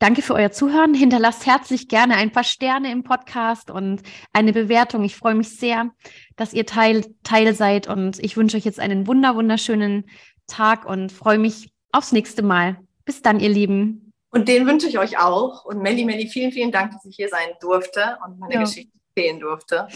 danke 0.00 0.20
für 0.20 0.34
euer 0.34 0.50
Zuhören. 0.50 0.94
Hinterlasst 0.94 1.46
herzlich 1.46 1.88
gerne 1.88 2.16
ein 2.16 2.32
paar 2.32 2.44
Sterne 2.44 2.90
im 2.90 3.04
Podcast 3.04 3.70
und 3.70 4.02
eine 4.32 4.52
Bewertung. 4.52 5.04
Ich 5.04 5.16
freue 5.16 5.36
mich 5.36 5.56
sehr, 5.56 5.90
dass 6.34 6.52
ihr 6.52 6.66
Teil, 6.66 7.04
Teil 7.22 7.54
seid 7.54 7.86
und 7.86 8.18
ich 8.18 8.36
wünsche 8.36 8.56
euch 8.56 8.64
jetzt 8.64 8.80
einen 8.80 9.06
wunder, 9.06 9.36
wunderschönen 9.36 10.06
Tag 10.48 10.86
und 10.86 11.12
freue 11.12 11.38
mich 11.38 11.72
aufs 11.92 12.10
nächste 12.10 12.42
Mal. 12.42 12.78
Bis 13.04 13.22
dann, 13.22 13.38
ihr 13.38 13.48
Lieben. 13.48 14.01
Und 14.32 14.48
den 14.48 14.66
wünsche 14.66 14.88
ich 14.88 14.98
euch 14.98 15.18
auch. 15.18 15.64
Und 15.66 15.82
Melli, 15.82 16.04
Melli, 16.04 16.26
vielen, 16.26 16.52
vielen 16.52 16.72
Dank, 16.72 16.92
dass 16.92 17.04
ich 17.04 17.14
hier 17.14 17.28
sein 17.28 17.50
durfte 17.60 18.18
und 18.24 18.38
meine 18.38 18.54
ja. 18.54 18.60
Geschichte 18.60 18.90
erzählen 19.14 19.38
durfte. 19.38 19.88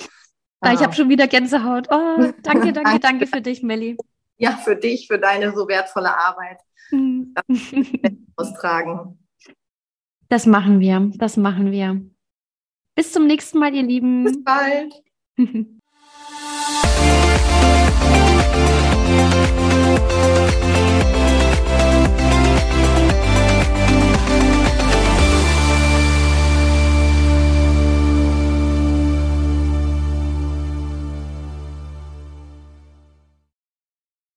Ja, 0.62 0.72
ich 0.74 0.80
habe 0.80 0.92
schon 0.94 1.08
wieder 1.08 1.26
Gänsehaut. 1.26 1.88
Oh, 1.90 2.32
danke, 2.42 2.72
danke, 2.74 3.00
danke 3.00 3.26
für 3.26 3.40
dich, 3.40 3.62
Melli. 3.62 3.96
Ja, 4.36 4.52
für 4.52 4.76
dich, 4.76 5.06
für 5.06 5.18
deine 5.18 5.54
so 5.54 5.66
wertvolle 5.66 6.14
Arbeit. 6.14 6.60
Mhm. 6.90 7.34
austragen. 8.36 9.18
Das 10.28 10.44
machen 10.46 10.80
wir, 10.80 11.10
das 11.16 11.36
machen 11.36 11.72
wir. 11.72 12.00
Bis 12.94 13.12
zum 13.12 13.26
nächsten 13.26 13.58
Mal, 13.58 13.74
ihr 13.74 13.82
Lieben. 13.82 14.24
Bis 14.24 14.44
bald. 14.44 15.02